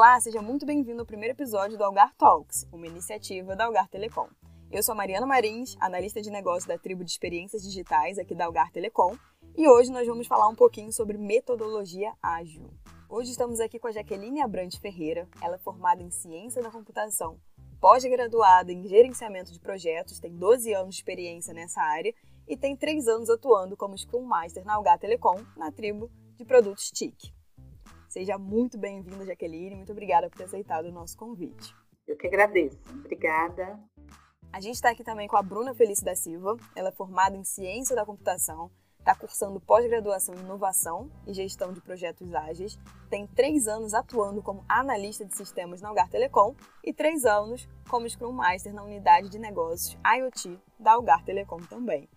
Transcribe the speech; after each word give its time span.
Olá, 0.00 0.20
seja 0.20 0.40
muito 0.40 0.64
bem-vindo 0.64 1.00
ao 1.00 1.06
primeiro 1.06 1.34
episódio 1.34 1.76
do 1.76 1.82
Algar 1.82 2.14
Talks, 2.14 2.68
uma 2.72 2.86
iniciativa 2.86 3.56
da 3.56 3.64
Algar 3.64 3.88
Telecom. 3.88 4.28
Eu 4.70 4.80
sou 4.80 4.92
a 4.92 4.94
Mariana 4.94 5.26
Marins, 5.26 5.76
analista 5.80 6.22
de 6.22 6.30
negócios 6.30 6.66
da 6.66 6.78
tribo 6.78 7.02
de 7.02 7.10
experiências 7.10 7.64
digitais 7.64 8.16
aqui 8.16 8.32
da 8.32 8.44
Algar 8.44 8.70
Telecom, 8.70 9.16
e 9.56 9.66
hoje 9.66 9.90
nós 9.90 10.06
vamos 10.06 10.28
falar 10.28 10.46
um 10.46 10.54
pouquinho 10.54 10.92
sobre 10.92 11.18
metodologia 11.18 12.12
ágil. 12.22 12.70
Hoje 13.08 13.32
estamos 13.32 13.58
aqui 13.58 13.76
com 13.80 13.88
a 13.88 13.90
Jaqueline 13.90 14.40
Abrante 14.40 14.78
Ferreira, 14.78 15.28
ela 15.42 15.56
é 15.56 15.58
formada 15.58 16.00
em 16.00 16.12
ciência 16.12 16.62
da 16.62 16.70
computação, 16.70 17.36
pós-graduada 17.80 18.72
em 18.72 18.86
gerenciamento 18.86 19.50
de 19.52 19.58
projetos, 19.58 20.20
tem 20.20 20.32
12 20.32 20.72
anos 20.74 20.94
de 20.94 21.00
experiência 21.00 21.52
nessa 21.52 21.82
área 21.82 22.14
e 22.46 22.56
tem 22.56 22.76
3 22.76 23.08
anos 23.08 23.28
atuando 23.28 23.76
como 23.76 23.98
Scrum 23.98 24.22
Master 24.22 24.64
na 24.64 24.74
Algar 24.74 25.00
Telecom, 25.00 25.44
na 25.56 25.72
tribo 25.72 26.08
de 26.36 26.44
produtos 26.44 26.88
TIC. 26.88 27.36
Seja 28.08 28.38
muito 28.38 28.78
bem-vinda, 28.78 29.26
Jaqueline. 29.26 29.76
Muito 29.76 29.92
obrigada 29.92 30.30
por 30.30 30.38
ter 30.38 30.44
aceitado 30.44 30.86
o 30.86 30.92
nosso 30.92 31.16
convite. 31.16 31.74
Eu 32.06 32.16
que 32.16 32.26
agradeço. 32.26 32.78
Obrigada. 32.90 33.78
A 34.50 34.60
gente 34.60 34.76
está 34.76 34.90
aqui 34.90 35.04
também 35.04 35.28
com 35.28 35.36
a 35.36 35.42
Bruna 35.42 35.74
Felice 35.74 36.02
da 36.02 36.16
Silva. 36.16 36.56
Ela 36.74 36.88
é 36.88 36.92
formada 36.92 37.36
em 37.36 37.44
Ciência 37.44 37.94
da 37.94 38.06
Computação, 38.06 38.70
está 38.98 39.14
cursando 39.14 39.60
pós-graduação 39.60 40.34
em 40.34 40.40
Inovação 40.40 41.10
e 41.26 41.34
Gestão 41.34 41.70
de 41.70 41.82
Projetos 41.82 42.34
Ágeis, 42.34 42.78
tem 43.10 43.26
três 43.26 43.68
anos 43.68 43.92
atuando 43.92 44.42
como 44.42 44.64
analista 44.66 45.24
de 45.24 45.36
sistemas 45.36 45.82
na 45.82 45.90
Algar 45.90 46.08
Telecom 46.08 46.54
e 46.82 46.92
três 46.94 47.26
anos 47.26 47.68
como 47.88 48.08
Scrum 48.08 48.32
Master 48.32 48.72
na 48.72 48.82
unidade 48.82 49.28
de 49.28 49.38
negócios 49.38 49.98
IoT 50.04 50.58
da 50.78 50.92
Algar 50.92 51.22
Telecom 51.24 51.58
também. 51.58 52.08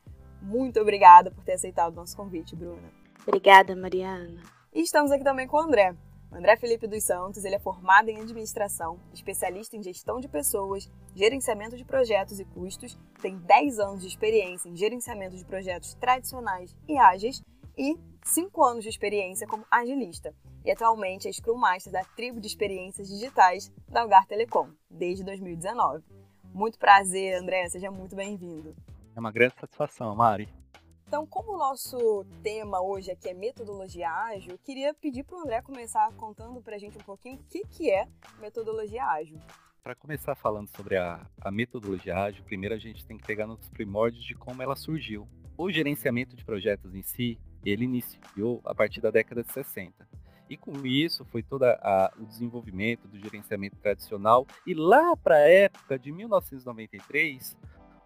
Muito 0.41 0.79
obrigada 0.79 1.31
por 1.31 1.43
ter 1.43 1.53
aceitado 1.53 1.93
o 1.93 1.95
nosso 1.97 2.15
convite, 2.15 2.55
Bruna. 2.55 2.91
Obrigada, 3.25 3.75
Mariana. 3.75 4.41
E 4.73 4.79
estamos 4.79 5.11
aqui 5.11 5.21
também 5.21 5.47
com 5.47 5.57
o 5.57 5.59
André. 5.59 5.93
O 6.31 6.35
André 6.35 6.55
Felipe 6.55 6.87
dos 6.87 7.03
Santos, 7.03 7.43
ele 7.43 7.55
é 7.55 7.59
formado 7.59 8.07
em 8.07 8.21
administração, 8.21 8.97
especialista 9.13 9.75
em 9.75 9.83
gestão 9.83 10.21
de 10.21 10.29
pessoas, 10.29 10.89
gerenciamento 11.13 11.75
de 11.75 11.83
projetos 11.83 12.39
e 12.39 12.45
custos, 12.45 12.97
tem 13.21 13.37
10 13.37 13.79
anos 13.79 14.01
de 14.01 14.07
experiência 14.07 14.69
em 14.69 14.75
gerenciamento 14.77 15.35
de 15.35 15.43
projetos 15.43 15.93
tradicionais 15.95 16.73
e 16.87 16.97
ágeis 16.97 17.43
e 17.77 17.99
5 18.23 18.63
anos 18.63 18.83
de 18.83 18.89
experiência 18.89 19.45
como 19.45 19.65
agilista. 19.69 20.33
E 20.63 20.71
atualmente 20.71 21.27
é 21.27 21.33
Scrum 21.33 21.57
Master 21.57 21.91
da 21.91 22.05
tribo 22.05 22.39
de 22.39 22.47
experiências 22.47 23.09
digitais 23.09 23.69
da 23.89 24.03
Algar 24.03 24.25
Telecom, 24.25 24.69
desde 24.89 25.21
2019. 25.25 26.01
Muito 26.53 26.79
prazer, 26.79 27.35
André, 27.35 27.67
seja 27.67 27.91
muito 27.91 28.15
bem-vindo. 28.15 28.73
É 29.13 29.19
uma 29.19 29.33
grande 29.33 29.55
satisfação, 29.59 30.15
Mari. 30.15 30.60
Então, 31.11 31.27
como 31.27 31.55
o 31.55 31.57
nosso 31.57 32.25
tema 32.41 32.81
hoje 32.81 33.11
aqui 33.11 33.27
é 33.27 33.33
metodologia 33.33 34.09
ágil, 34.09 34.57
queria 34.63 34.93
pedir 34.93 35.25
para 35.25 35.35
o 35.35 35.41
André 35.41 35.61
começar 35.61 36.09
contando 36.13 36.61
para 36.61 36.77
a 36.77 36.79
gente 36.79 36.97
um 36.97 37.01
pouquinho 37.01 37.35
o 37.35 37.43
que, 37.49 37.65
que 37.67 37.91
é 37.91 38.07
metodologia 38.39 39.05
ágil. 39.05 39.37
Para 39.83 39.93
começar 39.93 40.35
falando 40.35 40.69
sobre 40.73 40.95
a, 40.95 41.19
a, 41.41 41.51
metodologia 41.51 42.15
ágil, 42.15 42.45
primeiro 42.45 42.75
a 42.75 42.77
gente 42.77 43.05
tem 43.05 43.17
que 43.17 43.27
pegar 43.27 43.45
nos 43.45 43.67
primórdios 43.67 44.23
de 44.23 44.35
como 44.35 44.63
ela 44.63 44.73
surgiu. 44.73 45.27
O 45.57 45.69
gerenciamento 45.69 46.33
de 46.33 46.45
projetos 46.45 46.95
em 46.95 47.03
si, 47.03 47.37
ele 47.65 47.83
iniciou 47.83 48.61
a 48.63 48.73
partir 48.73 49.01
da 49.01 49.11
década 49.11 49.43
de 49.43 49.51
60. 49.51 50.07
E 50.49 50.55
com 50.55 50.87
isso 50.87 51.25
foi 51.25 51.43
todo 51.43 51.65
o 52.21 52.25
desenvolvimento 52.25 53.09
do 53.09 53.19
gerenciamento 53.19 53.75
tradicional. 53.75 54.47
E 54.65 54.73
lá 54.73 55.17
para 55.17 55.35
a 55.35 55.49
época 55.49 55.99
de 55.99 56.09
1993, 56.09 57.57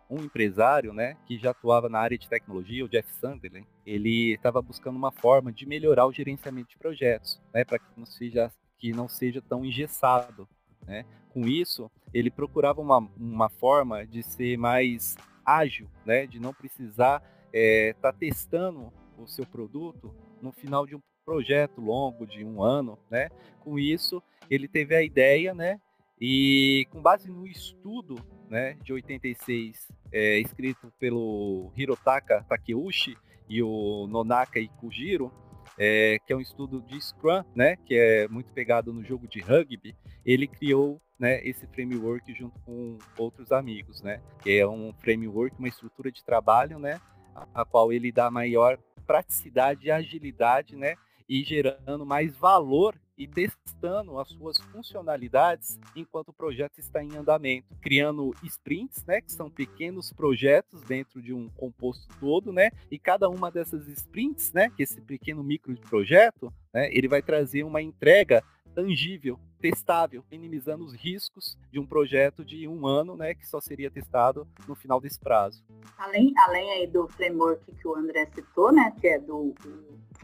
um 0.09 0.23
empresário, 0.23 0.93
né, 0.93 1.17
que 1.25 1.37
já 1.37 1.51
atuava 1.51 1.89
na 1.89 1.99
área 1.99 2.17
de 2.17 2.29
tecnologia, 2.29 2.85
o 2.85 2.89
Jeff 2.89 3.11
Sunderland, 3.13 3.67
ele 3.85 4.33
estava 4.33 4.61
buscando 4.61 4.95
uma 4.95 5.11
forma 5.11 5.51
de 5.51 5.65
melhorar 5.65 6.05
o 6.05 6.11
gerenciamento 6.11 6.69
de 6.69 6.77
projetos, 6.77 7.41
né, 7.53 7.63
para 7.63 7.79
que 7.79 7.85
não 7.97 8.05
seja 8.05 8.51
que 8.77 8.91
não 8.91 9.07
seja 9.07 9.41
tão 9.41 9.63
engessado, 9.63 10.47
né? 10.85 11.05
Com 11.29 11.47
isso, 11.47 11.89
ele 12.13 12.29
procurava 12.29 12.81
uma, 12.81 12.99
uma 13.17 13.49
forma 13.49 14.05
de 14.05 14.21
ser 14.21 14.57
mais 14.57 15.15
ágil, 15.45 15.89
né, 16.05 16.27
de 16.27 16.39
não 16.39 16.53
precisar 16.53 17.17
estar 17.17 17.49
é, 17.53 17.93
tá 17.93 18.11
testando 18.11 18.91
o 19.17 19.25
seu 19.27 19.45
produto 19.45 20.13
no 20.41 20.51
final 20.51 20.85
de 20.85 20.95
um 20.95 21.01
projeto 21.25 21.81
longo 21.81 22.27
de 22.27 22.43
um 22.43 22.61
ano, 22.61 22.99
né? 23.09 23.29
Com 23.61 23.79
isso, 23.79 24.21
ele 24.49 24.67
teve 24.67 24.95
a 24.95 25.01
ideia, 25.01 25.53
né, 25.53 25.79
e 26.19 26.87
com 26.91 27.01
base 27.01 27.29
no 27.29 27.45
estudo 27.45 28.15
né, 28.49 28.73
de 28.83 28.93
86, 28.93 29.91
é, 30.11 30.39
escrito 30.39 30.91
pelo 30.99 31.71
Hirotaka 31.75 32.45
Takeuchi 32.47 33.17
e 33.49 33.61
o 33.61 34.07
Nonaka 34.07 34.59
Ikujiro, 34.59 35.31
é, 35.77 36.17
que 36.25 36.31
é 36.31 36.35
um 36.35 36.41
estudo 36.41 36.81
de 36.81 36.99
Scrum, 37.01 37.43
né, 37.53 37.75
que 37.85 37.95
é 37.95 38.27
muito 38.27 38.51
pegado 38.53 38.93
no 38.93 39.03
jogo 39.03 39.27
de 39.27 39.39
rugby, 39.39 39.95
ele 40.25 40.47
criou 40.47 41.01
né, 41.19 41.45
esse 41.45 41.67
framework 41.67 42.33
junto 42.33 42.57
com 42.59 42.97
outros 43.17 43.51
amigos, 43.51 44.01
né, 44.01 44.21
que 44.41 44.57
é 44.57 44.67
um 44.67 44.93
framework, 44.99 45.57
uma 45.59 45.67
estrutura 45.67 46.11
de 46.11 46.23
trabalho, 46.23 46.79
né, 46.79 46.99
a, 47.35 47.61
a 47.61 47.65
qual 47.65 47.91
ele 47.91 48.11
dá 48.11 48.31
maior 48.31 48.77
praticidade 49.05 49.87
e 49.87 49.91
agilidade, 49.91 50.75
né, 50.75 50.95
e 51.27 51.43
gerando 51.43 52.05
mais 52.05 52.35
valor 52.35 52.95
e 53.17 53.27
testando 53.27 54.19
as 54.19 54.27
suas 54.29 54.57
funcionalidades 54.57 55.79
enquanto 55.95 56.29
o 56.29 56.33
projeto 56.33 56.79
está 56.79 57.03
em 57.03 57.15
andamento, 57.15 57.73
criando 57.81 58.33
sprints, 58.43 59.05
né, 59.05 59.21
que 59.21 59.31
são 59.31 59.49
pequenos 59.49 60.11
projetos 60.11 60.81
dentro 60.81 61.21
de 61.21 61.33
um 61.33 61.49
composto 61.49 62.07
todo, 62.19 62.51
né, 62.51 62.71
e 62.91 62.99
cada 62.99 63.29
uma 63.29 63.49
dessas 63.49 63.87
sprints, 63.87 64.51
né, 64.51 64.69
que 64.69 64.83
esse 64.83 64.99
pequeno 65.01 65.43
micro 65.43 65.75
projeto, 65.89 66.53
né, 66.73 66.89
ele 66.91 67.07
vai 67.07 67.21
trazer 67.21 67.63
uma 67.63 67.81
entrega 67.81 68.43
tangível, 68.73 69.39
testável, 69.61 70.23
minimizando 70.29 70.83
os 70.83 70.93
riscos 70.93 71.57
de 71.71 71.79
um 71.79 71.85
projeto 71.85 72.43
de 72.43 72.67
um 72.67 72.85
ano, 72.85 73.15
né, 73.15 73.33
que 73.33 73.47
só 73.47 73.61
seria 73.61 73.89
testado 73.89 74.45
no 74.67 74.75
final 74.75 74.99
desse 74.99 75.17
prazo. 75.17 75.63
Além, 75.97 76.33
além 76.45 76.71
aí 76.73 76.87
do 76.87 77.07
framework 77.07 77.63
que 77.73 77.87
o 77.87 77.95
André 77.95 78.29
citou, 78.35 78.73
né, 78.73 78.93
que 78.99 79.07
é 79.07 79.19
do 79.19 79.55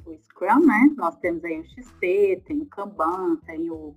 o 0.06 0.18
Scrum, 0.18 0.66
né? 0.66 0.94
Nós 0.98 1.16
temos 1.18 1.44
aí 1.44 1.60
o 1.60 1.66
XP, 1.66 2.42
tem 2.46 2.62
o 2.62 2.66
Kanban, 2.66 3.38
tem 3.46 3.70
o, 3.70 3.96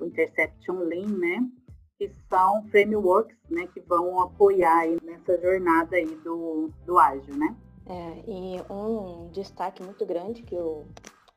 o 0.00 0.04
Interception 0.04 0.78
Lean, 0.80 1.08
né? 1.18 1.48
Que 1.98 2.08
são 2.28 2.66
frameworks, 2.70 3.36
né? 3.50 3.66
Que 3.68 3.80
vão 3.80 4.20
apoiar 4.20 4.78
aí 4.80 4.98
nessa 5.02 5.40
jornada 5.40 5.96
aí 5.96 6.14
do, 6.16 6.70
do 6.84 6.98
ágil, 6.98 7.34
né? 7.36 7.56
É, 7.88 8.24
e 8.26 8.72
um 8.72 9.30
destaque 9.30 9.82
muito 9.82 10.04
grande 10.04 10.42
que 10.42 10.56
o 10.56 10.84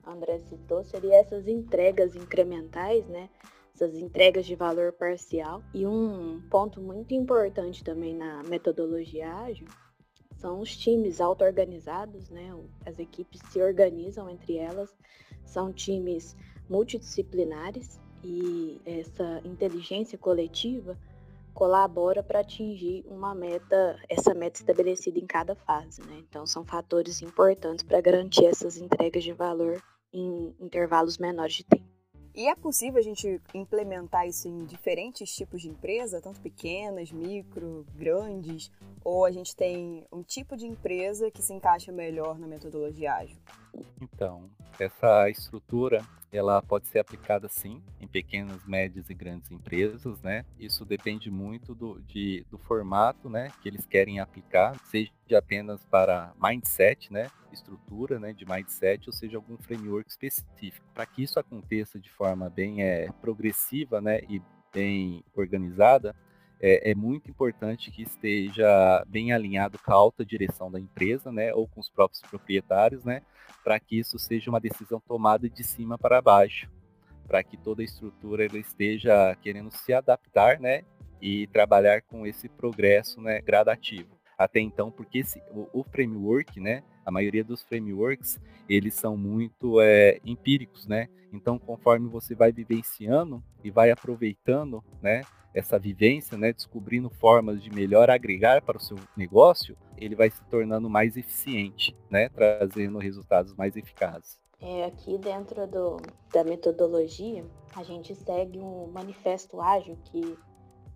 André 0.05 0.39
citou 0.39 0.83
seria 0.83 1.15
essas 1.17 1.47
entregas 1.47 2.15
incrementais, 2.15 3.07
né? 3.07 3.29
Essas 3.73 3.95
entregas 3.95 4.45
de 4.45 4.55
valor 4.55 4.91
parcial. 4.93 5.61
E 5.73 5.85
um 5.85 6.41
ponto 6.49 6.81
muito 6.81 7.13
importante 7.13 7.83
também 7.83 8.15
na 8.15 8.43
metodologia 8.43 9.33
ágil 9.33 9.67
são 10.39 10.61
os 10.61 10.75
times 10.75 11.19
auto-organizados, 11.19 12.29
né? 12.29 12.57
As 12.85 12.97
equipes 12.97 13.41
se 13.51 13.61
organizam 13.61 14.29
entre 14.29 14.57
elas, 14.57 14.89
são 15.43 15.73
times 15.73 16.35
multidisciplinares 16.69 17.99
e 18.23 18.79
essa 18.85 19.41
inteligência 19.43 20.17
coletiva 20.17 20.97
colabora 21.53 22.23
para 22.23 22.39
atingir 22.39 23.03
uma 23.07 23.35
meta, 23.35 23.99
essa 24.07 24.33
meta 24.33 24.61
estabelecida 24.61 25.19
em 25.19 25.27
cada 25.27 25.55
fase, 25.55 26.01
né? 26.03 26.23
Então 26.29 26.47
são 26.47 26.63
fatores 26.63 27.21
importantes 27.21 27.83
para 27.83 27.99
garantir 27.99 28.45
essas 28.45 28.77
entregas 28.77 29.23
de 29.23 29.33
valor 29.33 29.83
em 30.13 30.55
intervalos 30.57 31.17
menores 31.17 31.55
de 31.55 31.65
tempo. 31.65 31.88
E 32.39 32.47
é 32.47 32.55
possível 32.55 32.99
a 32.99 33.03
gente 33.03 33.41
implementar 33.53 34.25
isso 34.25 34.47
em 34.47 34.63
diferentes 34.63 35.29
tipos 35.29 35.61
de 35.61 35.67
empresa, 35.67 36.21
tanto 36.21 36.39
pequenas, 36.39 37.11
micro, 37.11 37.85
grandes, 37.97 38.71
ou 39.03 39.25
a 39.25 39.31
gente 39.31 39.53
tem 39.53 40.07
um 40.09 40.23
tipo 40.23 40.55
de 40.55 40.65
empresa 40.65 41.29
que 41.29 41.41
se 41.41 41.51
encaixa 41.51 41.91
melhor 41.91 42.39
na 42.39 42.47
metodologia 42.47 43.13
ágil? 43.15 43.37
Então, 44.01 44.49
essa 44.79 45.29
estrutura 45.29 46.01
ela 46.31 46.61
pode 46.61 46.87
ser 46.87 46.99
aplicada 46.99 47.49
sim 47.49 47.83
em 47.99 48.07
pequenas, 48.07 48.63
médias 48.65 49.09
e 49.09 49.13
grandes 49.13 49.51
empresas, 49.51 50.21
né? 50.21 50.45
Isso 50.57 50.85
depende 50.85 51.29
muito 51.29 51.75
do, 51.75 51.99
de, 52.03 52.45
do 52.49 52.57
formato, 52.57 53.29
né, 53.29 53.51
que 53.61 53.67
eles 53.67 53.85
querem 53.85 54.21
aplicar, 54.21 54.79
seja 54.85 55.11
apenas 55.37 55.83
para 55.85 56.33
mindset, 56.41 57.11
né, 57.11 57.29
estrutura, 57.53 58.19
né, 58.19 58.33
de 58.33 58.45
mindset, 58.45 59.07
ou 59.07 59.13
seja 59.13 59.37
algum 59.37 59.57
framework 59.57 60.09
específico. 60.09 60.85
Para 60.93 61.05
que 61.05 61.23
isso 61.23 61.39
aconteça 61.39 61.99
de 61.99 62.09
forma 62.09 62.49
bem 62.49 62.83
é, 62.83 63.11
progressiva, 63.21 64.01
né, 64.01 64.21
e 64.29 64.41
bem 64.73 65.23
organizada, 65.35 66.15
é, 66.61 66.91
é, 66.91 66.95
muito 66.95 67.29
importante 67.29 67.89
que 67.89 68.03
esteja 68.03 69.03
bem 69.07 69.31
alinhado 69.31 69.79
com 69.79 69.91
a 69.91 69.95
alta 69.95 70.25
direção 70.25 70.69
da 70.69 70.79
empresa, 70.79 71.31
né, 71.31 71.53
ou 71.53 71.67
com 71.67 71.79
os 71.79 71.89
próprios 71.89 72.21
proprietários, 72.21 73.03
né, 73.03 73.21
para 73.63 73.79
que 73.79 73.97
isso 73.97 74.19
seja 74.19 74.49
uma 74.49 74.59
decisão 74.59 74.99
tomada 74.99 75.49
de 75.49 75.63
cima 75.63 75.97
para 75.97 76.21
baixo, 76.21 76.69
para 77.27 77.43
que 77.43 77.55
toda 77.55 77.81
a 77.81 77.85
estrutura 77.85 78.45
ela 78.45 78.57
esteja 78.57 79.35
querendo 79.41 79.71
se 79.71 79.93
adaptar, 79.93 80.59
né, 80.59 80.83
e 81.21 81.47
trabalhar 81.47 82.01
com 82.01 82.25
esse 82.25 82.47
progresso, 82.47 83.21
né, 83.21 83.41
gradativo. 83.41 84.17
Até 84.37 84.59
então, 84.59 84.89
porque 84.89 85.19
esse, 85.19 85.41
o, 85.51 85.67
o 85.73 85.83
framework, 85.83 86.59
né, 86.59 86.83
A 87.09 87.11
maioria 87.11 87.43
dos 87.43 87.63
frameworks, 87.63 88.39
eles 88.69 88.93
são 88.93 89.17
muito 89.17 89.81
é, 89.81 90.19
empíricos, 90.23 90.85
né? 90.85 91.09
Então, 91.33 91.57
conforme 91.57 92.07
você 92.07 92.35
vai 92.35 92.51
vivenciando 92.51 93.43
e 93.63 93.71
vai 93.71 93.89
aproveitando, 93.89 94.83
né, 95.01 95.23
essa 95.55 95.79
vivência, 95.79 96.37
né, 96.37 96.53
descobrindo 96.53 97.09
formas 97.09 97.63
de 97.63 97.71
melhor 97.71 98.11
agregar 98.11 98.61
para 98.61 98.77
o 98.77 98.79
seu 98.79 98.95
negócio, 99.17 99.75
ele 99.97 100.13
vai 100.13 100.29
se 100.29 100.43
tornando 100.51 100.87
mais 100.87 101.17
eficiente, 101.17 101.95
né, 102.11 102.29
trazendo 102.29 102.99
resultados 102.99 103.55
mais 103.55 103.75
eficazes. 103.75 104.39
É, 104.61 104.85
aqui 104.85 105.17
dentro 105.17 105.65
do, 105.65 105.97
da 106.31 106.43
metodologia, 106.43 107.43
a 107.75 107.81
gente 107.81 108.13
segue 108.13 108.59
um 108.59 108.85
manifesto 108.91 109.59
ágil 109.59 109.97
que 110.05 110.37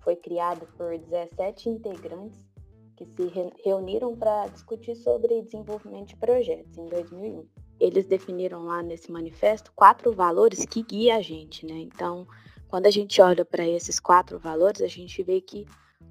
foi 0.02 0.16
criado 0.16 0.68
por 0.78 0.96
17 0.96 1.70
integrantes 1.70 2.53
que 2.96 3.06
se 3.06 3.32
reuniram 3.64 4.16
para 4.16 4.48
discutir 4.48 4.96
sobre 4.96 5.42
desenvolvimento 5.42 6.10
de 6.10 6.16
projetos 6.16 6.78
em 6.78 6.86
2001. 6.88 7.46
Eles 7.80 8.06
definiram 8.06 8.66
lá 8.66 8.82
nesse 8.82 9.12
manifesto 9.12 9.72
quatro 9.76 10.14
valores 10.14 10.66
que 10.66 10.84
guiam 10.84 11.18
a 11.18 11.22
gente, 11.22 11.66
né? 11.66 11.80
Então, 11.80 12.28
quando 12.68 12.86
a 12.86 12.92
gente 12.92 13.22
olha 13.22 13.44
para 13.44 13.68
esses 13.68 14.00
quatro 14.00 14.40
valores, 14.40 14.82
a 14.82 14.88
gente 14.88 15.22
vê 15.24 15.42
que 15.42 15.66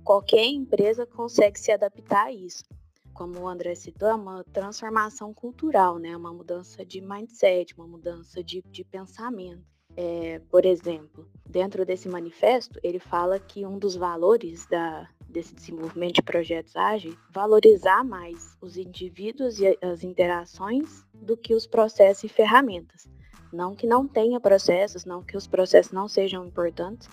qualquer 0.05 0.47
empresa 0.47 1.07
consegue 1.07 1.59
se 1.59 1.71
adaptar 1.71 2.27
a 2.27 2.33
isso 2.33 2.65
como 3.13 3.41
o 3.41 3.49
André 3.49 3.75
citou, 3.75 4.09
é 4.09 4.15
uma 4.15 4.45
transformação 4.45 5.33
cultural, 5.33 5.99
né? 5.99 6.17
uma 6.17 6.33
mudança 6.33 6.85
de 6.85 7.01
mindset, 7.01 7.75
uma 7.75 7.87
mudança 7.87 8.43
de, 8.43 8.63
de 8.71 8.85
pensamento. 8.85 9.63
É, 9.95 10.41
por 10.51 10.65
exemplo, 10.65 11.29
dentro 11.47 11.85
desse 11.85 12.09
manifesto, 12.09 12.81
ele 12.83 12.99
fala 12.99 13.39
que 13.39 13.67
um 13.67 13.79
dos 13.79 13.95
valores 13.95 14.67
da, 14.67 15.09
desse 15.33 15.55
desenvolvimento 15.55 16.17
de 16.17 16.23
projetos 16.23 16.77
ágeis 16.77 17.17
valorizar 17.33 18.05
mais 18.05 18.57
os 18.61 18.77
indivíduos 18.77 19.59
e 19.59 19.79
as 19.83 20.05
interações 20.05 21.05
do 21.13 21.37
que 21.37 21.55
os 21.55 21.67
processos 21.67 22.25
e 22.25 22.29
ferramentas. 22.29 23.09
Não 23.53 23.75
que 23.75 23.87
não 23.87 24.07
tenha 24.07 24.39
processos, 24.39 25.05
não 25.05 25.23
que 25.23 25.37
os 25.37 25.47
processos 25.47 25.93
não 25.93 26.09
sejam 26.09 26.47
importantes, 26.47 27.09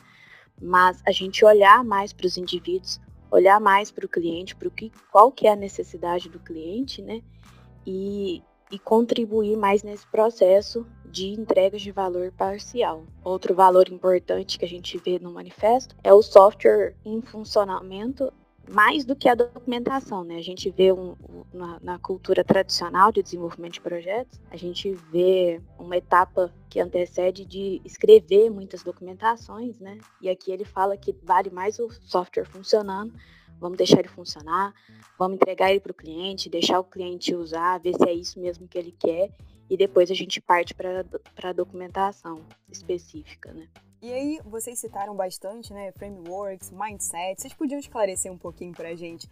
mas 0.62 1.02
a 1.06 1.12
gente 1.12 1.44
olhar 1.44 1.84
mais 1.84 2.14
para 2.14 2.28
os 2.28 2.38
indivíduos, 2.38 3.00
olhar 3.32 3.60
mais 3.60 3.92
para 3.92 4.06
o 4.06 4.10
cliente, 4.10 4.56
para 4.56 4.70
que 4.70 4.92
qual 5.12 5.32
que 5.32 5.48
é 5.48 5.52
a 5.52 5.56
necessidade 5.56 6.30
do 6.30 6.40
cliente, 6.40 7.02
né? 7.02 7.22
E, 7.86 8.44
e 8.72 8.78
contribuir 8.78 9.58
mais 9.58 9.84
nesse 9.84 10.06
processo 10.08 10.86
de 11.10 11.28
entregas 11.28 11.82
de 11.82 11.92
valor 11.92 12.32
parcial. 12.32 13.04
Outro 13.24 13.54
valor 13.54 13.90
importante 13.90 14.58
que 14.60 14.66
a 14.66 14.68
gente 14.68 14.98
vê 14.98 15.20
no 15.20 15.32
manifesto 15.32 15.96
é 16.04 16.14
o 16.14 16.22
software 16.22 16.96
em 17.04 17.22
funcionamento 17.22 18.32
mais 18.70 19.04
do 19.04 19.16
que 19.16 19.28
a 19.28 19.34
documentação, 19.34 20.24
né? 20.24 20.36
A 20.36 20.44
gente 20.44 20.70
vê 20.70 20.92
um, 20.92 21.16
na, 21.52 21.80
na, 21.82 22.00
cultura 22.00 22.44
tradicional 22.44 23.12
de 23.12 23.24
desenvolvimento 23.24 23.74
de 23.74 23.82
projetos, 23.82 24.40
a 24.52 24.56
gente 24.56 24.92
vê 25.12 25.60
uma 25.78 25.98
etapa 25.98 26.54
que 26.70 26.80
antecede 26.80 27.46
de 27.46 27.82
escrever 27.84 28.50
muitas 28.52 28.84
documentações, 28.84 29.80
né? 29.80 29.98
E 30.22 30.30
aqui 30.30 30.52
ele 30.52 30.66
fala 30.66 30.96
que 30.96 31.16
vale 31.24 31.50
mais 31.50 31.80
o 31.80 31.90
software 31.90 32.46
funcionando, 32.46 33.12
vamos 33.60 33.78
deixar 33.78 34.00
ele 34.00 34.08
funcionar, 34.08 34.74
vamos 35.18 35.36
entregar 35.36 35.72
ele 35.72 35.80
para 35.80 35.92
o 35.92 35.96
cliente, 35.96 36.50
deixar 36.50 36.80
o 36.80 36.84
cliente 36.84 37.34
usar, 37.34 37.80
ver 37.80 37.96
se 37.96 38.08
é 38.08 38.14
isso 38.14 38.40
mesmo 38.40 38.68
que 38.68 38.78
ele 38.78 38.96
quer, 38.98 39.32
e 39.70 39.78
depois 39.78 40.10
a 40.10 40.14
gente 40.14 40.42
parte 40.42 40.74
para 40.74 41.06
a 41.44 41.54
documentação 41.54 42.42
específica, 42.72 43.54
né? 43.54 43.68
E 44.02 44.12
aí, 44.14 44.40
vocês 44.46 44.80
citaram 44.80 45.14
bastante, 45.14 45.74
né? 45.74 45.92
Frameworks, 45.92 46.72
mindset. 46.72 47.42
Vocês 47.42 47.54
podiam 47.54 47.78
esclarecer 47.78 48.32
um 48.32 48.38
pouquinho 48.38 48.74
para 48.74 48.90
a 48.90 48.96
gente 48.96 49.30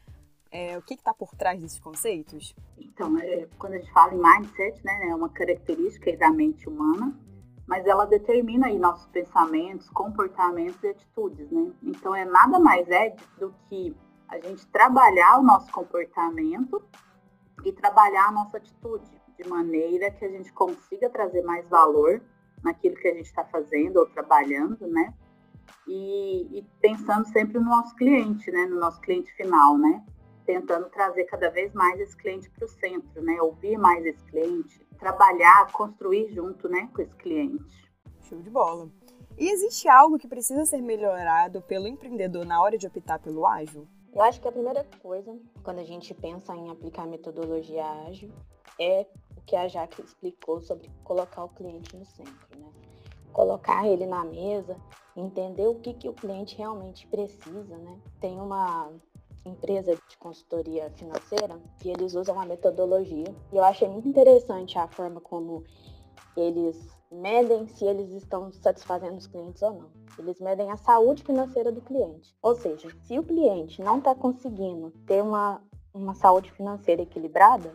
é, 0.52 0.78
o 0.78 0.82
que 0.82 0.94
está 0.94 1.14
por 1.14 1.36
trás 1.36 1.62
desses 1.62 1.80
conceitos? 1.80 2.56
Então, 2.78 3.18
é, 3.20 3.48
quando 3.58 3.74
a 3.74 3.78
gente 3.78 3.92
fala 3.92 4.14
em 4.14 4.18
mindset, 4.18 4.84
né, 4.84 5.10
é 5.10 5.16
uma 5.16 5.30
característica 5.30 6.16
da 6.18 6.30
mente 6.32 6.68
humana, 6.68 7.18
mas 7.66 7.86
ela 7.86 8.06
determina 8.06 8.68
aí 8.68 8.78
nossos 8.78 9.06
pensamentos, 9.08 9.90
comportamentos 9.90 10.82
e 10.84 10.88
atitudes, 10.88 11.50
né? 11.52 11.72
Então, 11.84 12.16
é 12.16 12.26
nada 12.26 12.60
mais 12.60 12.90
é 12.90 13.16
do 13.40 13.54
que 13.70 13.96
a 14.28 14.40
gente 14.40 14.66
trabalhar 14.68 15.40
o 15.40 15.44
nosso 15.44 15.72
comportamento 15.72 16.82
e 17.66 17.72
trabalhar 17.72 18.28
a 18.28 18.32
nossa 18.32 18.58
atitude 18.58 19.18
de 19.38 19.48
maneira 19.48 20.12
que 20.12 20.26
a 20.26 20.30
gente 20.30 20.52
consiga 20.52 21.10
trazer 21.10 21.44
mais 21.44 21.68
valor 21.70 22.22
naquilo 22.64 22.96
que 22.96 23.08
a 23.08 23.14
gente 23.14 23.28
está 23.28 23.44
fazendo 23.46 23.98
ou 23.98 24.08
trabalhando, 24.08 24.88
né? 24.88 25.14
E, 25.88 26.60
e, 26.60 26.64
pensando 26.82 27.28
sempre 27.28 27.60
no 27.60 27.66
nosso 27.66 27.96
cliente, 27.96 28.52
né? 28.52 28.66
No 28.66 28.80
nosso 28.80 29.00
cliente 29.00 29.32
final, 29.36 29.78
né? 29.78 30.04
Tentando 30.46 30.90
trazer 30.90 31.26
cada 31.26 31.50
vez 31.50 31.74
mais 31.74 32.00
esse 32.00 32.16
cliente 32.16 32.50
para 32.50 32.66
o 32.66 32.68
centro, 32.68 33.22
né? 33.22 33.42
Ouvir 33.42 33.78
mais 33.78 34.06
esse 34.06 34.24
cliente, 34.26 34.86
trabalhar, 34.98 35.72
construir 35.72 36.30
junto, 36.34 36.68
né? 36.68 36.90
Com 36.94 37.02
esse 37.02 37.16
cliente. 37.16 37.92
Show 38.22 38.42
de 38.42 38.50
bola. 38.50 38.90
E 39.38 39.50
existe 39.52 39.88
algo 39.88 40.18
que 40.18 40.28
precisa 40.28 40.66
ser 40.66 40.82
melhorado 40.82 41.62
pelo 41.62 41.88
empreendedor 41.88 42.46
na 42.46 42.62
hora 42.62 42.78
de 42.78 42.88
optar 42.88 43.20
pelo 43.20 43.46
ágil? 43.46 43.88
Eu 44.14 44.24
acho 44.24 44.42
que 44.42 44.48
a 44.48 44.52
primeira 44.52 44.84
coisa, 45.02 45.38
quando 45.64 45.80
a 45.80 45.84
gente 45.84 46.12
pensa 46.14 46.56
em 46.56 46.72
aplicar 46.72 47.06
metodologia 47.06 47.86
ágil, 48.08 48.32
é 48.80 49.06
que 49.48 49.56
a 49.56 49.68
Jaque 49.68 50.02
explicou 50.02 50.62
sobre 50.62 50.92
colocar 51.06 51.46
o 51.46 51.50
cliente 51.50 51.96
no 51.96 52.06
centro, 52.06 52.60
né? 52.60 52.70
Colocar 53.32 53.88
ele 53.88 54.06
na 54.06 54.24
mesa, 54.26 54.76
entender 55.16 55.68
o 55.68 55.76
que, 55.76 55.94
que 55.94 56.10
o 56.10 56.14
cliente 56.14 56.58
realmente 56.58 57.08
precisa, 57.08 57.78
né? 57.78 57.98
Tem 58.20 58.40
uma 58.40 58.92
empresa 59.46 59.96
de 59.96 60.18
consultoria 60.18 60.92
financeira 60.92 61.58
que 61.80 61.90
eles 61.90 62.14
usam 62.14 62.38
a 62.38 62.46
metodologia 62.46 63.34
e 63.52 63.56
eu 63.56 63.64
achei 63.64 63.88
muito 63.88 64.08
interessante 64.10 64.78
a 64.78 64.88
forma 64.90 65.22
como 65.22 65.64
eles 66.36 66.78
medem 67.10 67.66
se 67.68 67.86
eles 67.86 68.12
estão 68.12 68.52
satisfazendo 68.52 69.18
os 69.18 69.28
clientes 69.28 69.62
ou 69.62 69.72
não. 69.72 69.90
Eles 70.20 70.42
medem 70.42 70.70
a 70.70 70.76
saúde 70.76 71.24
financeira 71.24 71.72
do 71.72 71.82
cliente. 71.82 72.36
Ou 72.42 72.54
seja, 72.54 72.90
se 73.04 73.18
o 73.18 73.24
cliente 73.24 73.82
não 73.82 74.00
está 74.00 74.14
conseguindo 74.14 74.92
ter 75.06 75.24
uma, 75.24 75.62
uma 75.94 76.14
saúde 76.16 76.52
financeira 76.52 77.02
equilibrada, 77.02 77.74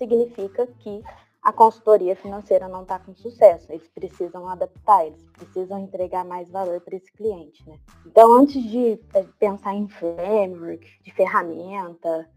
significa 0.00 0.66
que 0.66 1.02
a 1.42 1.52
consultoria 1.52 2.16
financeira 2.16 2.68
não 2.68 2.82
está 2.82 2.98
com 2.98 3.14
sucesso. 3.14 3.70
Eles 3.70 3.88
precisam 3.88 4.48
adaptar, 4.48 5.06
eles 5.06 5.22
precisam 5.32 5.78
entregar 5.78 6.24
mais 6.24 6.50
valor 6.50 6.80
para 6.80 6.96
esse 6.96 7.12
cliente. 7.12 7.66
Né? 7.68 7.78
Então, 8.06 8.32
antes 8.32 8.62
de 8.62 8.98
é, 9.14 9.22
pensar 9.38 9.74
em 9.74 9.88
framework, 9.88 10.86
de 11.02 11.12
ferramenta, 11.12 12.28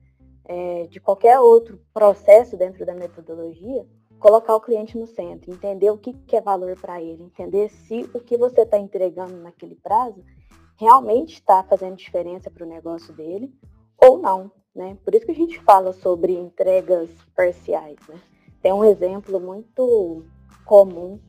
é, 0.45 0.88
de 0.88 1.00
qualquer 1.00 1.39
outro 1.39 1.80
processo 1.94 2.57
dentro 2.57 2.86
da 2.86 2.94
metodologia, 2.94 3.86
colocar 4.19 4.56
o 4.56 4.62
cliente 4.62 4.98
no 4.98 5.07
centro, 5.07 5.51
entender 5.51 5.89
o 5.89 5.97
que, 5.97 6.14
que 6.14 6.35
é 6.35 6.42
valor 6.42 6.78
para 6.80 7.02
ele, 7.02 7.23
entender 7.23 7.69
se 7.69 8.09
o 8.14 8.19
que 8.19 8.38
você 8.38 8.61
está 8.61 8.78
entregando 8.78 9.35
naquele 9.38 9.76
prazo 9.76 10.23
realmente 10.78 11.33
está 11.33 11.64
fazendo 11.64 11.95
diferença 11.95 12.49
para 12.49 12.66
o 12.66 12.69
negócio 12.69 13.14
dele 13.14 13.54
ou 13.97 14.18
não. 14.18 14.52
Né? 14.75 14.97
Por 15.03 15.13
isso 15.13 15.25
que 15.25 15.31
a 15.31 15.35
gente 15.35 15.59
fala 15.59 15.94
sobre 15.94 16.33
entregas 16.33 17.09
parciais. 17.35 17.97
Né? 18.07 18.19
Tem 18.61 18.73
um 18.73 18.83
exemplo 18.83 19.39
muito 19.39 20.25
comum 20.65 21.19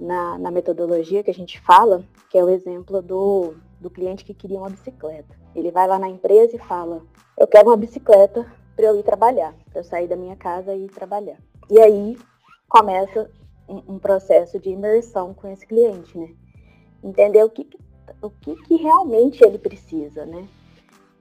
na, 0.00 0.38
na, 0.38 0.50
metodologia 0.50 1.22
que 1.22 1.30
a 1.30 1.34
gente 1.34 1.60
fala, 1.60 2.02
que 2.30 2.38
é 2.38 2.44
o 2.44 2.48
exemplo 2.48 3.02
do, 3.02 3.54
do 3.80 3.90
cliente 3.90 4.24
que 4.24 4.32
queria 4.32 4.58
uma 4.58 4.70
bicicleta. 4.70 5.34
Ele 5.54 5.70
vai 5.70 5.86
lá 5.86 5.98
na 5.98 6.08
empresa 6.08 6.56
e 6.56 6.58
fala: 6.58 7.02
Eu 7.38 7.46
quero 7.46 7.68
uma 7.68 7.76
bicicleta 7.76 8.50
para 8.74 8.86
eu 8.86 8.98
ir 8.98 9.02
trabalhar, 9.02 9.54
para 9.70 9.80
eu 9.80 9.84
sair 9.84 10.08
da 10.08 10.16
minha 10.16 10.36
casa 10.36 10.74
e 10.74 10.86
ir 10.86 10.90
trabalhar. 10.90 11.38
E 11.70 11.80
aí 11.80 12.18
começa 12.68 13.30
um, 13.68 13.94
um 13.94 13.98
processo 13.98 14.58
de 14.58 14.70
imersão 14.70 15.32
com 15.34 15.48
esse 15.48 15.66
cliente, 15.66 16.16
né? 16.18 16.34
Entender 17.02 17.44
o 17.44 17.50
que, 17.50 17.68
o 18.22 18.30
que, 18.30 18.56
que 18.62 18.76
realmente 18.76 19.44
ele 19.44 19.58
precisa, 19.58 20.24
né? 20.24 20.48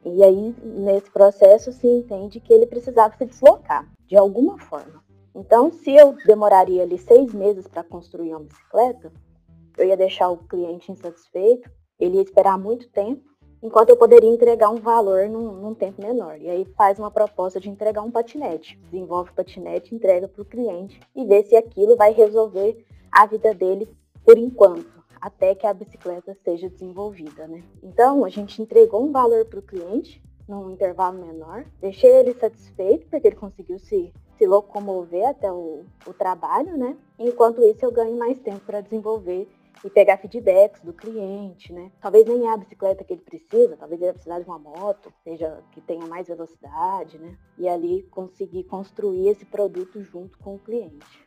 E 0.05 0.23
aí, 0.23 0.55
nesse 0.63 1.09
processo, 1.09 1.71
se 1.71 1.87
entende 1.87 2.39
que 2.39 2.53
ele 2.53 2.65
precisava 2.65 3.15
se 3.17 3.25
deslocar, 3.25 3.89
de 4.05 4.17
alguma 4.17 4.57
forma. 4.57 5.03
Então, 5.33 5.71
se 5.71 5.95
eu 5.95 6.15
demoraria 6.25 6.83
ali 6.83 6.97
seis 6.97 7.33
meses 7.33 7.67
para 7.67 7.83
construir 7.83 8.31
uma 8.31 8.41
bicicleta, 8.41 9.11
eu 9.77 9.87
ia 9.87 9.97
deixar 9.97 10.29
o 10.29 10.37
cliente 10.37 10.91
insatisfeito, 10.91 11.69
ele 11.99 12.17
ia 12.17 12.21
esperar 12.21 12.57
muito 12.57 12.89
tempo, 12.89 13.23
enquanto 13.61 13.89
eu 13.89 13.97
poderia 13.97 14.29
entregar 14.29 14.69
um 14.69 14.81
valor 14.81 15.29
num, 15.29 15.53
num 15.53 15.73
tempo 15.73 16.01
menor. 16.01 16.39
E 16.39 16.49
aí 16.49 16.65
faz 16.77 16.99
uma 16.99 17.09
proposta 17.09 17.59
de 17.59 17.69
entregar 17.69 18.01
um 18.01 18.11
patinete. 18.11 18.77
Desenvolve 18.91 19.31
o 19.31 19.33
patinete, 19.33 19.95
entrega 19.95 20.27
para 20.27 20.41
o 20.41 20.45
cliente 20.45 20.99
e 21.15 21.25
vê 21.25 21.43
se 21.43 21.55
aquilo 21.55 21.95
vai 21.95 22.11
resolver 22.11 22.85
a 23.09 23.25
vida 23.25 23.53
dele 23.53 23.87
por 24.25 24.37
enquanto 24.37 25.02
até 25.23 25.55
que 25.55 25.65
a 25.65 25.73
bicicleta 25.73 26.37
seja 26.43 26.69
desenvolvida, 26.69 27.47
né? 27.47 27.63
Então, 27.81 28.25
a 28.25 28.29
gente 28.29 28.61
entregou 28.61 29.01
um 29.01 29.11
valor 29.13 29.45
para 29.45 29.59
o 29.59 29.63
cliente 29.63 30.21
num 30.45 30.69
intervalo 30.69 31.17
menor, 31.17 31.65
deixei 31.79 32.11
ele 32.11 32.33
satisfeito 32.33 33.07
porque 33.07 33.27
ele 33.27 33.37
conseguiu 33.37 33.79
se, 33.79 34.11
se 34.37 34.45
locomover 34.45 35.25
até 35.29 35.49
o, 35.49 35.85
o 36.05 36.13
trabalho, 36.13 36.77
né? 36.77 36.97
Enquanto 37.17 37.61
isso, 37.61 37.85
eu 37.85 37.91
ganho 37.93 38.17
mais 38.17 38.37
tempo 38.39 38.59
para 38.65 38.81
desenvolver 38.81 39.47
e 39.81 39.89
pegar 39.89 40.17
feedbacks 40.17 40.81
do 40.81 40.91
cliente, 40.91 41.71
né? 41.71 41.89
Talvez 42.01 42.25
nem 42.25 42.45
a 42.49 42.57
bicicleta 42.57 43.05
que 43.05 43.13
ele 43.13 43.21
precisa, 43.21 43.77
talvez 43.77 44.01
ele 44.01 44.11
precisar 44.11 44.39
de 44.39 44.45
uma 44.45 44.59
moto, 44.59 45.09
seja 45.23 45.63
que 45.71 45.79
tenha 45.79 46.05
mais 46.05 46.27
velocidade, 46.27 47.17
né? 47.17 47.37
E 47.57 47.69
ali 47.69 48.03
conseguir 48.11 48.65
construir 48.65 49.29
esse 49.29 49.45
produto 49.45 50.03
junto 50.03 50.37
com 50.39 50.55
o 50.55 50.59
cliente. 50.59 51.22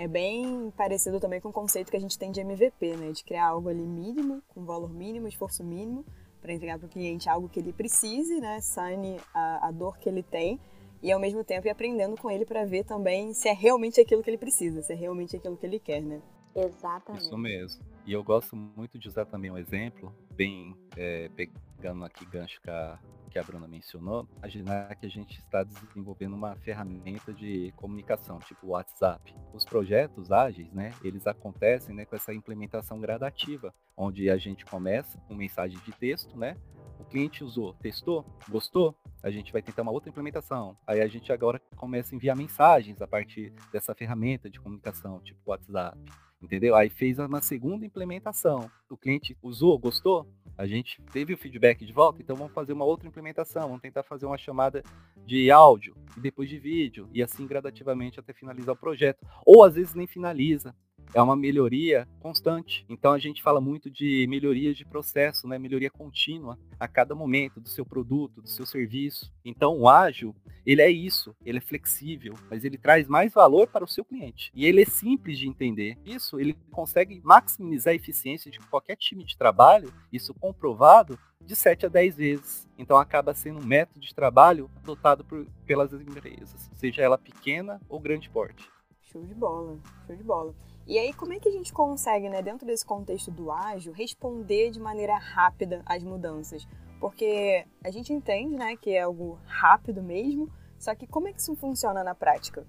É 0.00 0.08
bem 0.08 0.72
parecido 0.78 1.20
também 1.20 1.42
com 1.42 1.50
o 1.50 1.52
conceito 1.52 1.90
que 1.90 1.96
a 1.98 2.00
gente 2.00 2.18
tem 2.18 2.32
de 2.32 2.40
MVP, 2.40 2.96
né? 2.96 3.12
De 3.12 3.22
criar 3.22 3.48
algo 3.48 3.68
ali 3.68 3.86
mínimo, 3.86 4.42
com 4.48 4.64
valor 4.64 4.90
mínimo, 4.90 5.28
esforço 5.28 5.62
mínimo, 5.62 6.06
para 6.40 6.54
entregar 6.54 6.78
para 6.78 6.86
o 6.86 6.88
cliente 6.88 7.28
algo 7.28 7.50
que 7.50 7.60
ele 7.60 7.70
precise, 7.70 8.40
né? 8.40 8.62
Sane 8.62 9.18
a, 9.34 9.68
a 9.68 9.70
dor 9.70 9.98
que 9.98 10.08
ele 10.08 10.22
tem 10.22 10.58
e 11.02 11.12
ao 11.12 11.20
mesmo 11.20 11.44
tempo 11.44 11.66
ir 11.66 11.70
aprendendo 11.70 12.16
com 12.16 12.30
ele 12.30 12.46
para 12.46 12.64
ver 12.64 12.84
também 12.84 13.34
se 13.34 13.46
é 13.46 13.52
realmente 13.52 14.00
aquilo 14.00 14.22
que 14.22 14.30
ele 14.30 14.38
precisa, 14.38 14.80
se 14.80 14.90
é 14.90 14.96
realmente 14.96 15.36
aquilo 15.36 15.54
que 15.54 15.66
ele 15.66 15.78
quer, 15.78 16.00
né? 16.00 16.22
Exatamente. 16.56 17.24
Isso 17.24 17.36
mesmo. 17.36 17.84
E 18.06 18.14
eu 18.14 18.24
gosto 18.24 18.56
muito 18.56 18.98
de 18.98 19.06
usar 19.06 19.26
também 19.26 19.50
um 19.50 19.58
exemplo, 19.58 20.14
bem 20.30 20.74
é, 20.96 21.28
pegando 21.28 22.06
aqui 22.06 22.24
gancho 22.24 22.58
que 22.62 22.70
a, 22.70 22.98
que 23.30 23.38
a 23.38 23.42
Bruna 23.42 23.68
mencionou, 23.68 24.28
imaginar 24.38 24.94
que 24.96 25.06
a 25.06 25.08
gente 25.08 25.38
está 25.38 25.62
desenvolvendo 25.62 26.34
uma 26.34 26.56
ferramenta 26.56 27.32
de 27.32 27.72
comunicação, 27.76 28.38
tipo 28.40 28.68
WhatsApp. 28.68 29.34
Os 29.54 29.64
projetos 29.64 30.32
ágeis, 30.32 30.70
né, 30.72 30.92
eles 31.02 31.26
acontecem 31.26 31.94
né, 31.94 32.04
com 32.04 32.16
essa 32.16 32.34
implementação 32.34 33.00
gradativa, 33.00 33.72
onde 33.96 34.28
a 34.28 34.36
gente 34.36 34.66
começa 34.66 35.18
com 35.28 35.34
mensagem 35.34 35.78
de 35.84 35.92
texto, 35.92 36.36
né, 36.36 36.56
o 36.98 37.04
cliente 37.04 37.44
usou, 37.44 37.72
testou, 37.74 38.26
gostou, 38.48 38.94
a 39.22 39.30
gente 39.30 39.52
vai 39.52 39.62
tentar 39.62 39.82
uma 39.82 39.92
outra 39.92 40.10
implementação. 40.10 40.76
Aí 40.86 41.00
a 41.00 41.08
gente 41.08 41.32
agora 41.32 41.60
começa 41.76 42.14
a 42.14 42.16
enviar 42.16 42.36
mensagens 42.36 43.00
a 43.00 43.06
partir 43.06 43.52
dessa 43.72 43.94
ferramenta 43.94 44.50
de 44.50 44.60
comunicação, 44.60 45.20
tipo 45.20 45.40
WhatsApp 45.46 45.98
entendeu? 46.42 46.74
Aí 46.74 46.88
fez 46.88 47.18
uma 47.18 47.42
segunda 47.42 47.84
implementação. 47.84 48.70
O 48.88 48.96
cliente 48.96 49.36
usou, 49.42 49.78
gostou? 49.78 50.26
A 50.60 50.66
gente 50.66 51.00
teve 51.10 51.32
o 51.32 51.38
feedback 51.38 51.86
de 51.86 51.92
volta, 51.92 52.20
então 52.20 52.36
vamos 52.36 52.52
fazer 52.52 52.74
uma 52.74 52.84
outra 52.84 53.08
implementação, 53.08 53.62
vamos 53.62 53.80
tentar 53.80 54.02
fazer 54.02 54.26
uma 54.26 54.36
chamada 54.36 54.82
de 55.24 55.50
áudio 55.50 55.96
e 56.14 56.20
depois 56.20 56.50
de 56.50 56.58
vídeo, 56.58 57.08
e 57.14 57.22
assim 57.22 57.46
gradativamente 57.46 58.20
até 58.20 58.34
finalizar 58.34 58.74
o 58.74 58.78
projeto. 58.78 59.26
Ou 59.46 59.64
às 59.64 59.76
vezes 59.76 59.94
nem 59.94 60.06
finaliza, 60.06 60.76
é 61.14 61.20
uma 61.20 61.36
melhoria 61.36 62.08
constante. 62.20 62.84
Então 62.88 63.12
a 63.12 63.18
gente 63.18 63.42
fala 63.42 63.60
muito 63.60 63.90
de 63.90 64.26
melhorias 64.28 64.76
de 64.76 64.84
processo, 64.84 65.48
né? 65.48 65.58
melhoria 65.58 65.90
contínua 65.90 66.58
a 66.78 66.86
cada 66.86 67.14
momento 67.14 67.60
do 67.60 67.68
seu 67.68 67.84
produto, 67.84 68.40
do 68.40 68.48
seu 68.48 68.64
serviço. 68.64 69.32
Então 69.44 69.78
o 69.78 69.88
ágil, 69.88 70.34
ele 70.64 70.82
é 70.82 70.90
isso, 70.90 71.34
ele 71.44 71.58
é 71.58 71.60
flexível, 71.60 72.34
mas 72.50 72.64
ele 72.64 72.78
traz 72.78 73.08
mais 73.08 73.32
valor 73.32 73.66
para 73.66 73.84
o 73.84 73.88
seu 73.88 74.04
cliente. 74.04 74.50
E 74.54 74.64
ele 74.66 74.82
é 74.82 74.86
simples 74.86 75.38
de 75.38 75.48
entender. 75.48 75.98
Isso 76.04 76.38
ele 76.38 76.56
consegue 76.70 77.20
maximizar 77.24 77.92
a 77.92 77.96
eficiência 77.96 78.50
de 78.50 78.58
qualquer 78.60 78.96
time 78.96 79.24
de 79.24 79.36
trabalho, 79.36 79.92
isso 80.12 80.34
comprovado 80.34 81.18
de 81.40 81.56
7 81.56 81.86
a 81.86 81.88
10 81.88 82.16
vezes. 82.16 82.68
Então 82.78 82.96
acaba 82.96 83.34
sendo 83.34 83.60
um 83.60 83.66
método 83.66 84.00
de 84.00 84.14
trabalho 84.14 84.70
adotado 84.76 85.24
por, 85.24 85.46
pelas 85.66 85.92
empresas, 85.92 86.70
seja 86.74 87.02
ela 87.02 87.18
pequena 87.18 87.80
ou 87.88 87.98
grande 87.98 88.30
porte. 88.30 88.70
Show 89.02 89.24
de 89.24 89.34
bola, 89.34 89.76
show 90.06 90.14
de 90.14 90.22
bola. 90.22 90.54
E 90.90 90.98
aí, 90.98 91.12
como 91.12 91.32
é 91.32 91.38
que 91.38 91.48
a 91.48 91.52
gente 91.52 91.72
consegue, 91.72 92.28
né, 92.28 92.42
dentro 92.42 92.66
desse 92.66 92.84
contexto 92.84 93.30
do 93.30 93.52
ágil, 93.52 93.92
responder 93.92 94.72
de 94.72 94.80
maneira 94.80 95.16
rápida 95.16 95.82
às 95.86 96.02
mudanças? 96.02 96.66
Porque 96.98 97.64
a 97.84 97.92
gente 97.92 98.12
entende, 98.12 98.56
né, 98.56 98.74
que 98.74 98.90
é 98.90 99.02
algo 99.02 99.38
rápido 99.46 100.02
mesmo, 100.02 100.50
só 100.80 100.92
que 100.96 101.06
como 101.06 101.28
é 101.28 101.32
que 101.32 101.40
isso 101.40 101.54
funciona 101.54 102.02
na 102.02 102.12
prática? 102.12 102.66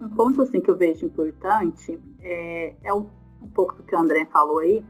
Um 0.00 0.08
ponto 0.08 0.42
assim 0.42 0.60
que 0.60 0.68
eu 0.68 0.76
vejo 0.76 1.06
importante 1.06 2.00
é, 2.20 2.74
é 2.82 2.92
um, 2.92 3.08
um 3.40 3.48
pouco 3.48 3.76
do 3.76 3.84
que 3.84 3.94
o 3.94 3.98
André 4.00 4.26
falou 4.26 4.58
aí, 4.58 4.84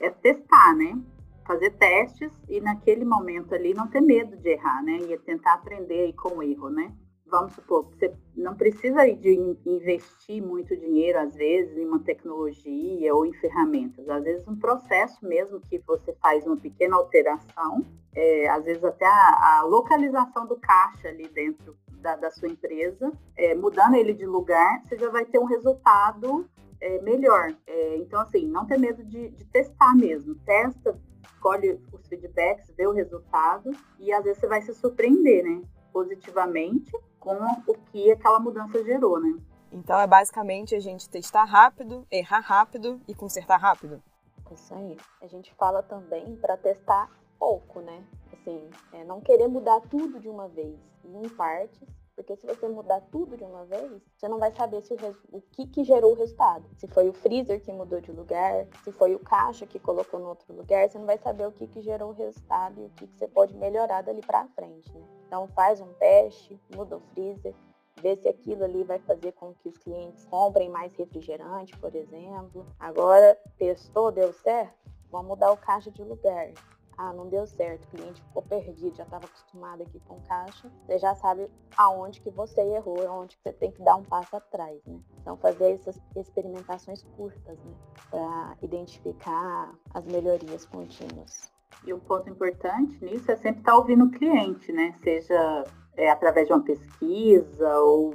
é 0.00 0.08
testar, 0.08 0.74
né? 0.74 0.98
Fazer 1.46 1.72
testes 1.72 2.32
e 2.48 2.58
naquele 2.58 3.04
momento 3.04 3.54
ali 3.54 3.74
não 3.74 3.86
ter 3.86 4.00
medo 4.00 4.34
de 4.34 4.48
errar, 4.48 4.82
né? 4.82 4.96
E 4.96 5.18
tentar 5.18 5.52
aprender 5.52 6.04
aí 6.04 6.12
com 6.14 6.38
o 6.38 6.42
erro, 6.42 6.70
né? 6.70 6.90
Vamos 7.34 7.54
supor, 7.54 7.84
você 7.84 8.14
não 8.36 8.54
precisa 8.54 9.04
de 9.12 9.58
investir 9.66 10.40
muito 10.40 10.76
dinheiro, 10.76 11.18
às 11.18 11.34
vezes, 11.34 11.76
em 11.76 11.84
uma 11.84 11.98
tecnologia 11.98 13.12
ou 13.12 13.26
em 13.26 13.32
ferramentas. 13.32 14.08
Às 14.08 14.22
vezes, 14.22 14.46
um 14.46 14.56
processo 14.56 15.26
mesmo 15.26 15.60
que 15.60 15.78
você 15.80 16.12
faz 16.22 16.46
uma 16.46 16.56
pequena 16.56 16.94
alteração, 16.94 17.84
é, 18.14 18.48
às 18.48 18.64
vezes 18.64 18.84
até 18.84 19.04
a, 19.04 19.58
a, 19.58 19.62
localização 19.64 20.46
do 20.46 20.56
caixa 20.56 21.08
ali 21.08 21.26
dentro 21.26 21.76
da, 22.00 22.14
da 22.14 22.30
sua 22.30 22.48
empresa, 22.48 23.12
é, 23.36 23.52
mudando 23.56 23.96
ele 23.96 24.14
de 24.14 24.26
lugar, 24.26 24.82
você 24.84 24.96
já 24.96 25.10
vai 25.10 25.24
ter 25.24 25.40
um 25.40 25.46
resultado 25.46 26.48
é, 26.80 27.00
melhor. 27.02 27.52
É, 27.66 27.96
então, 27.96 28.20
assim, 28.20 28.46
não 28.46 28.64
ter 28.64 28.78
medo 28.78 29.02
de, 29.02 29.30
de 29.30 29.44
testar 29.46 29.96
mesmo. 29.96 30.36
Testa, 30.46 30.96
escolhe 31.24 31.80
os 31.92 32.06
feedbacks, 32.06 32.72
vê 32.76 32.86
o 32.86 32.92
resultado 32.92 33.72
e 33.98 34.12
às 34.12 34.22
vezes 34.22 34.38
você 34.38 34.46
vai 34.46 34.62
se 34.62 34.72
surpreender, 34.72 35.42
né? 35.42 35.62
Positivamente 35.94 36.90
com 37.20 37.36
o 37.68 37.74
que 37.90 38.10
aquela 38.10 38.40
mudança 38.40 38.82
gerou, 38.84 39.20
né? 39.20 39.38
Então 39.70 39.98
é 39.98 40.06
basicamente 40.06 40.74
a 40.74 40.80
gente 40.80 41.08
testar 41.08 41.44
rápido, 41.44 42.04
errar 42.10 42.40
rápido 42.40 43.00
e 43.08 43.14
consertar 43.14 43.58
rápido. 43.58 44.02
Isso 44.50 44.74
aí. 44.74 44.96
A 45.22 45.26
gente 45.28 45.54
fala 45.54 45.82
também 45.82 46.36
para 46.36 46.56
testar 46.56 47.10
pouco, 47.38 47.80
né? 47.80 48.04
Assim, 48.32 48.68
é 48.92 49.04
não 49.04 49.20
querer 49.20 49.46
mudar 49.46 49.80
tudo 49.82 50.18
de 50.18 50.28
uma 50.28 50.48
vez, 50.48 50.76
em 51.04 51.28
partes, 51.28 51.88
porque 52.14 52.36
se 52.36 52.46
você 52.46 52.68
mudar 52.68 53.00
tudo 53.10 53.36
de 53.36 53.44
uma 53.44 53.64
vez, 53.64 54.02
você 54.16 54.28
não 54.28 54.38
vai 54.38 54.52
saber 54.52 54.82
se 54.82 54.94
o, 54.94 55.36
o 55.36 55.40
que, 55.40 55.66
que 55.66 55.84
gerou 55.84 56.12
o 56.12 56.14
resultado. 56.14 56.64
Se 56.76 56.86
foi 56.86 57.08
o 57.08 57.12
freezer 57.12 57.60
que 57.60 57.72
mudou 57.72 58.00
de 58.00 58.12
lugar, 58.12 58.66
se 58.84 58.92
foi 58.92 59.14
o 59.14 59.18
caixa 59.18 59.66
que 59.66 59.78
colocou 59.78 60.20
no 60.20 60.28
outro 60.28 60.54
lugar, 60.54 60.88
você 60.88 60.98
não 60.98 61.06
vai 61.06 61.18
saber 61.18 61.46
o 61.46 61.52
que, 61.52 61.66
que 61.66 61.82
gerou 61.82 62.10
o 62.10 62.14
resultado 62.14 62.80
e 62.80 62.86
o 62.86 62.90
que, 62.90 63.06
que 63.06 63.18
você 63.18 63.26
pode 63.26 63.54
melhorar 63.56 64.02
dali 64.02 64.20
para 64.20 64.46
frente. 64.48 64.92
Né? 64.92 65.04
Então 65.26 65.48
faz 65.48 65.80
um 65.80 65.92
teste, 65.94 66.58
muda 66.74 66.96
o 66.96 67.00
freezer, 67.12 67.54
vê 68.00 68.16
se 68.16 68.28
aquilo 68.28 68.64
ali 68.64 68.84
vai 68.84 68.98
fazer 69.00 69.32
com 69.32 69.54
que 69.54 69.68
os 69.68 69.78
clientes 69.78 70.24
comprem 70.26 70.68
mais 70.68 70.94
refrigerante, 70.94 71.76
por 71.78 71.94
exemplo. 71.94 72.66
Agora 72.78 73.36
testou, 73.58 74.12
deu 74.12 74.32
certo? 74.32 74.74
Vamos 75.10 75.28
mudar 75.28 75.52
o 75.52 75.56
caixa 75.56 75.90
de 75.90 76.02
lugar. 76.02 76.52
Ah, 76.96 77.12
não 77.12 77.28
deu 77.28 77.46
certo, 77.46 77.84
o 77.84 77.88
cliente 77.88 78.22
ficou 78.22 78.42
perdido, 78.42 78.96
já 78.96 79.04
estava 79.04 79.24
acostumado 79.24 79.82
aqui 79.82 80.00
com 80.00 80.20
caixa, 80.22 80.70
você 80.86 80.98
já 80.98 81.14
sabe 81.14 81.50
aonde 81.76 82.20
que 82.20 82.30
você 82.30 82.60
errou, 82.60 83.06
aonde 83.06 83.36
que 83.36 83.42
você 83.42 83.52
tem 83.52 83.72
que 83.72 83.82
dar 83.82 83.96
um 83.96 84.04
passo 84.04 84.36
atrás, 84.36 84.80
né? 84.86 85.00
Então 85.20 85.36
fazer 85.36 85.72
essas 85.72 86.00
experimentações 86.16 87.02
curtas, 87.16 87.58
né? 87.58 87.74
Para 88.10 88.56
identificar 88.62 89.74
as 89.92 90.04
melhorias 90.06 90.64
contínuas. 90.66 91.52
E 91.84 91.92
um 91.92 92.00
ponto 92.00 92.30
importante 92.30 93.04
nisso 93.04 93.30
é 93.30 93.36
sempre 93.36 93.60
estar 93.60 93.72
tá 93.72 93.78
ouvindo 93.78 94.04
o 94.04 94.10
cliente, 94.10 94.72
né? 94.72 94.94
Seja 95.02 95.64
é, 95.96 96.10
através 96.10 96.46
de 96.46 96.52
uma 96.52 96.62
pesquisa 96.62 97.78
ou 97.80 98.14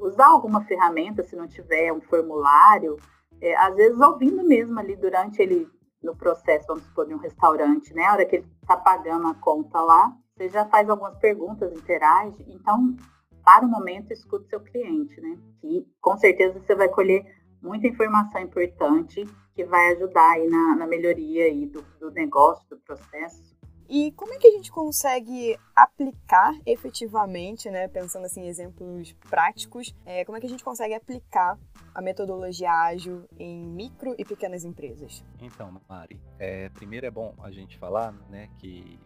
usar 0.00 0.26
alguma 0.26 0.62
ferramenta, 0.64 1.22
se 1.22 1.36
não 1.36 1.46
tiver 1.46 1.92
um 1.92 2.00
formulário, 2.00 2.96
é, 3.40 3.54
às 3.56 3.74
vezes 3.74 4.00
ouvindo 4.00 4.42
mesmo 4.44 4.78
ali 4.78 4.96
durante 4.96 5.42
ele 5.42 5.68
no 6.04 6.14
processo, 6.16 6.66
vamos 6.68 6.84
supor, 6.84 7.06
de 7.06 7.14
um 7.14 7.18
restaurante, 7.18 7.92
né? 7.94 8.04
A 8.04 8.12
hora 8.12 8.26
que 8.26 8.36
ele 8.36 8.46
está 8.62 8.76
pagando 8.76 9.26
a 9.26 9.34
conta 9.34 9.80
lá, 9.80 10.12
você 10.36 10.48
já 10.48 10.66
faz 10.66 10.88
algumas 10.88 11.16
perguntas, 11.18 11.72
interage. 11.72 12.36
Então, 12.48 12.96
para 13.44 13.64
o 13.64 13.68
momento, 13.68 14.12
escute 14.12 14.48
seu 14.48 14.60
cliente, 14.60 15.20
né? 15.20 15.38
E 15.62 15.86
com 16.00 16.16
certeza 16.16 16.60
você 16.60 16.74
vai 16.74 16.88
colher 16.88 17.24
muita 17.62 17.86
informação 17.86 18.40
importante 18.40 19.24
que 19.54 19.64
vai 19.64 19.92
ajudar 19.92 20.32
aí 20.32 20.48
na, 20.48 20.76
na 20.76 20.86
melhoria 20.86 21.44
aí 21.44 21.66
do, 21.66 21.82
do 21.98 22.10
negócio, 22.10 22.68
do 22.68 22.78
processo. 22.78 23.53
E 23.88 24.12
como 24.12 24.32
é 24.32 24.38
que 24.38 24.46
a 24.46 24.50
gente 24.50 24.72
consegue 24.72 25.58
aplicar 25.74 26.58
efetivamente, 26.64 27.70
né, 27.70 27.86
pensando 27.88 28.24
assim 28.24 28.42
em 28.42 28.48
exemplos 28.48 29.12
práticos, 29.28 29.94
é, 30.06 30.24
como 30.24 30.38
é 30.38 30.40
que 30.40 30.46
a 30.46 30.50
gente 30.50 30.64
consegue 30.64 30.94
aplicar 30.94 31.58
a 31.94 32.00
metodologia 32.00 32.70
ágil 32.70 33.28
em 33.38 33.66
micro 33.66 34.14
e 34.18 34.24
pequenas 34.24 34.64
empresas? 34.64 35.24
Então, 35.38 35.80
Mari, 35.88 36.20
é, 36.38 36.68
primeiro 36.70 37.06
é 37.06 37.10
bom 37.10 37.34
a 37.42 37.50
gente 37.50 37.78
falar, 37.78 38.12
né, 38.28 38.48
que 38.58 38.98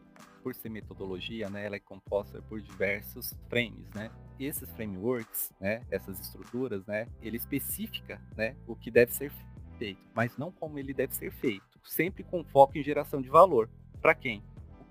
por 0.42 0.54
ser 0.54 0.68
metodologia, 0.68 1.50
né, 1.50 1.66
ela 1.66 1.76
é 1.76 1.80
composta 1.80 2.40
por 2.42 2.60
diversos 2.60 3.34
frames, 3.48 3.86
né? 3.94 4.10
E 4.38 4.46
esses 4.46 4.70
frameworks, 4.70 5.52
né, 5.60 5.84
essas 5.90 6.18
estruturas, 6.20 6.86
né, 6.86 7.06
ele 7.20 7.36
especifica, 7.36 8.20
né, 8.36 8.56
o 8.66 8.74
que 8.74 8.90
deve 8.90 9.12
ser 9.12 9.32
feito, 9.78 10.00
mas 10.14 10.36
não 10.36 10.50
como 10.50 10.78
ele 10.78 10.94
deve 10.94 11.14
ser 11.14 11.30
feito, 11.32 11.78
sempre 11.84 12.22
com 12.22 12.44
foco 12.44 12.78
em 12.78 12.82
geração 12.82 13.20
de 13.20 13.28
valor. 13.28 13.68
Para 14.00 14.14
quem? 14.14 14.42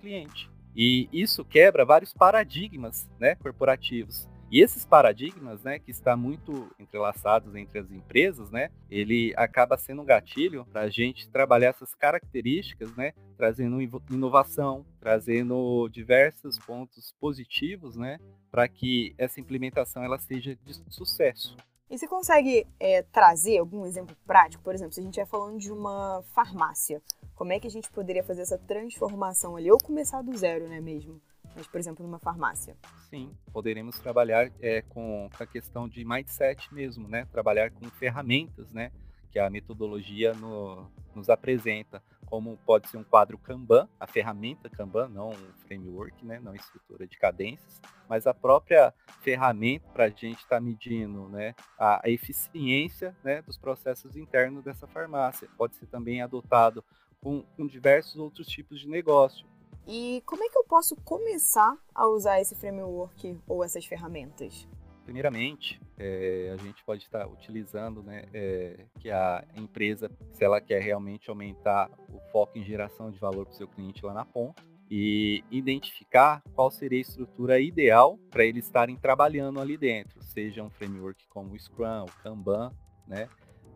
Cliente. 0.07 0.49
E 0.75 1.09
isso 1.11 1.43
quebra 1.43 1.83
vários 1.83 2.13
paradigmas 2.13 3.09
né, 3.19 3.35
corporativos. 3.35 4.27
E 4.49 4.61
esses 4.61 4.85
paradigmas, 4.85 5.61
né, 5.61 5.77
que 5.77 5.91
está 5.91 6.15
muito 6.15 6.71
entrelaçados 6.79 7.53
entre 7.55 7.79
as 7.79 7.91
empresas, 7.91 8.49
né, 8.49 8.69
ele 8.89 9.33
acaba 9.35 9.77
sendo 9.77 10.03
um 10.03 10.05
gatilho 10.05 10.65
para 10.71 10.81
a 10.81 10.89
gente 10.89 11.27
trabalhar 11.29 11.69
essas 11.69 11.93
características, 11.93 12.95
né, 12.95 13.11
trazendo 13.35 13.81
inovação, 14.09 14.85
trazendo 15.01 15.89
diversos 15.89 16.57
pontos 16.59 17.13
positivos, 17.19 17.97
né, 17.97 18.19
para 18.49 18.69
que 18.69 19.13
essa 19.17 19.41
implementação 19.41 20.01
ela 20.01 20.17
seja 20.17 20.57
de 20.63 20.73
sucesso. 20.89 21.57
E 21.89 21.97
você 21.97 22.07
consegue 22.07 22.65
é, 22.79 23.01
trazer 23.01 23.57
algum 23.57 23.85
exemplo 23.85 24.15
prático? 24.25 24.63
Por 24.63 24.73
exemplo, 24.73 24.93
se 24.93 24.99
a 24.99 25.03
gente 25.03 25.11
estiver 25.11 25.27
falando 25.27 25.57
de 25.57 25.71
uma 25.71 26.23
farmácia, 26.33 27.01
como 27.37 27.53
é 27.53 27.59
que 27.59 27.67
a 27.67 27.71
gente 27.71 27.89
poderia 27.91 28.23
fazer 28.23 28.41
essa 28.41 28.57
transformação 28.57 29.55
ali? 29.55 29.71
Ou 29.71 29.77
começar 29.77 30.23
do 30.23 30.35
zero, 30.35 30.67
né, 30.67 30.81
mesmo? 30.81 31.21
Mas, 31.55 31.67
por 31.67 31.79
exemplo, 31.79 32.03
numa 32.03 32.19
farmácia. 32.19 32.75
Sim, 33.09 33.31
poderemos 33.53 33.99
trabalhar 33.99 34.51
é, 34.59 34.81
com 34.81 35.29
a 35.39 35.45
questão 35.45 35.87
de 35.87 36.03
mindset 36.03 36.73
mesmo, 36.73 37.07
né? 37.07 37.27
Trabalhar 37.31 37.71
com 37.71 37.87
ferramentas, 37.91 38.73
né? 38.73 38.91
Que 39.31 39.37
a 39.37 39.49
metodologia 39.51 40.33
no, 40.33 40.91
nos 41.15 41.29
apresenta 41.29 42.01
como 42.25 42.57
pode 42.65 42.89
ser 42.89 42.97
um 42.97 43.03
quadro 43.03 43.37
Kanban, 43.37 43.87
a 43.99 44.05
ferramenta 44.05 44.69
Kanban, 44.69 45.07
não 45.07 45.29
um 45.29 45.53
framework, 45.65 46.25
né, 46.25 46.41
não 46.41 46.53
estrutura 46.53 47.07
de 47.07 47.17
cadências, 47.17 47.81
mas 48.07 48.27
a 48.27 48.33
própria 48.33 48.93
ferramenta 49.21 49.87
para 49.93 50.05
a 50.05 50.09
gente 50.09 50.39
estar 50.39 50.57
tá 50.57 50.61
medindo 50.61 51.29
né, 51.29 51.55
a, 51.79 52.05
a 52.05 52.09
eficiência 52.09 53.15
né, 53.23 53.41
dos 53.41 53.57
processos 53.57 54.17
internos 54.17 54.61
dessa 54.61 54.85
farmácia. 54.87 55.47
Pode 55.57 55.77
ser 55.77 55.87
também 55.87 56.21
adotado 56.21 56.83
com, 57.21 57.43
com 57.55 57.67
diversos 57.67 58.15
outros 58.17 58.47
tipos 58.47 58.79
de 58.79 58.87
negócio. 58.87 59.45
E 59.87 60.21
como 60.25 60.43
é 60.43 60.49
que 60.49 60.57
eu 60.57 60.65
posso 60.65 60.95
começar 60.97 61.77
a 61.95 62.07
usar 62.07 62.41
esse 62.41 62.55
framework 62.55 63.37
ou 63.47 63.63
essas 63.63 63.85
ferramentas? 63.85 64.67
Primeiramente, 65.05 65.79
é, 65.97 66.53
a 66.53 66.61
gente 66.61 66.83
pode 66.83 67.03
estar 67.03 67.25
utilizando 67.25 68.03
né, 68.03 68.25
é, 68.33 68.85
que 68.99 69.09
a 69.09 69.45
empresa, 69.55 70.11
se 70.33 70.43
ela 70.43 70.59
quer 70.59 70.81
realmente 70.81 71.29
aumentar 71.29 71.89
o 72.09 72.19
foco 72.31 72.57
em 72.57 72.63
geração 72.65 73.09
de 73.09 73.17
valor 73.17 73.45
para 73.45 73.53
o 73.53 73.55
seu 73.55 73.69
cliente 73.69 74.05
lá 74.05 74.13
na 74.13 74.25
ponta, 74.25 74.61
e 74.91 75.43
identificar 75.49 76.41
qual 76.53 76.69
seria 76.69 76.99
a 76.99 77.01
estrutura 77.01 77.59
ideal 77.59 78.17
para 78.29 78.45
eles 78.45 78.65
estarem 78.65 78.97
trabalhando 78.97 79.61
ali 79.61 79.77
dentro, 79.77 80.21
seja 80.21 80.63
um 80.63 80.69
framework 80.69 81.25
como 81.29 81.53
o 81.53 81.59
Scrum, 81.59 82.03
o 82.03 82.23
Kanban, 82.23 82.71
né, 83.07 83.29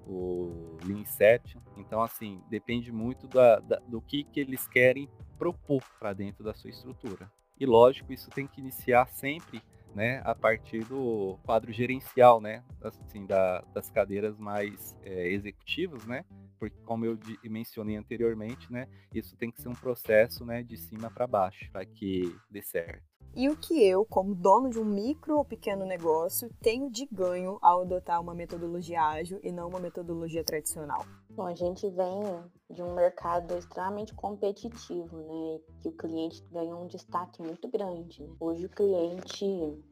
o 0.06 0.78
Lean 0.84 1.00
Inception. 1.00 1.62
Então, 1.78 2.02
assim, 2.02 2.42
depende 2.50 2.92
muito 2.92 3.28
da, 3.28 3.60
da, 3.60 3.80
do 3.88 4.02
que, 4.02 4.24
que 4.24 4.40
eles 4.40 4.68
querem 4.68 5.10
propor 5.38 5.84
para 6.00 6.14
dentro 6.14 6.44
da 6.44 6.54
sua 6.54 6.70
estrutura. 6.70 7.32
E 7.60 7.66
lógico, 7.66 8.12
isso 8.12 8.30
tem 8.30 8.48
que 8.48 8.60
iniciar 8.60 9.08
sempre 9.08 9.62
né, 9.94 10.22
a 10.24 10.34
partir 10.34 10.84
do 10.86 11.38
quadro 11.44 11.72
gerencial, 11.72 12.40
né, 12.40 12.64
assim, 12.82 13.26
da, 13.26 13.62
das 13.74 13.90
cadeiras 13.90 14.38
mais 14.38 14.98
é, 15.04 15.28
executivas, 15.28 16.06
né, 16.06 16.24
porque 16.58 16.78
como 16.86 17.06
eu 17.06 17.20
mencionei 17.44 17.98
anteriormente, 17.98 18.72
né, 18.72 18.88
isso 19.14 19.36
tem 19.36 19.52
que 19.52 19.62
ser 19.62 19.68
um 19.68 19.76
processo, 19.76 20.46
né, 20.46 20.64
de 20.64 20.78
cima 20.78 21.12
para 21.12 21.28
baixo, 21.28 21.70
para 21.72 21.86
que 21.86 22.34
dê 22.50 22.62
certo. 22.62 23.11
E 23.34 23.48
o 23.48 23.56
que 23.56 23.82
eu, 23.82 24.04
como 24.04 24.36
dono 24.36 24.70
de 24.70 24.78
um 24.78 24.84
micro 24.84 25.38
ou 25.38 25.46
pequeno 25.46 25.86
negócio, 25.86 26.50
tenho 26.62 26.90
de 26.92 27.08
ganho 27.10 27.58
ao 27.62 27.82
adotar 27.82 28.20
uma 28.20 28.36
metodologia 28.36 29.02
ágil 29.02 29.40
e 29.42 29.54
não 29.54 29.70
uma 29.70 29.80
metodologia 29.80 30.44
tradicional? 30.44 31.06
Bom, 31.30 31.46
a 31.46 31.56
gente 31.56 31.90
vem 31.90 32.44
de 32.72 32.82
um 32.82 32.94
mercado 32.94 33.58
extremamente 33.58 34.14
competitivo, 34.14 35.18
né? 35.18 35.60
Que 35.82 35.90
o 35.90 35.92
cliente 35.92 36.44
ganhou 36.52 36.82
um 36.82 36.88
destaque 36.88 37.42
muito 37.42 37.68
grande. 37.68 38.24
Né? 38.24 38.30
Hoje 38.40 38.66
o 38.66 38.70
cliente, 38.70 39.46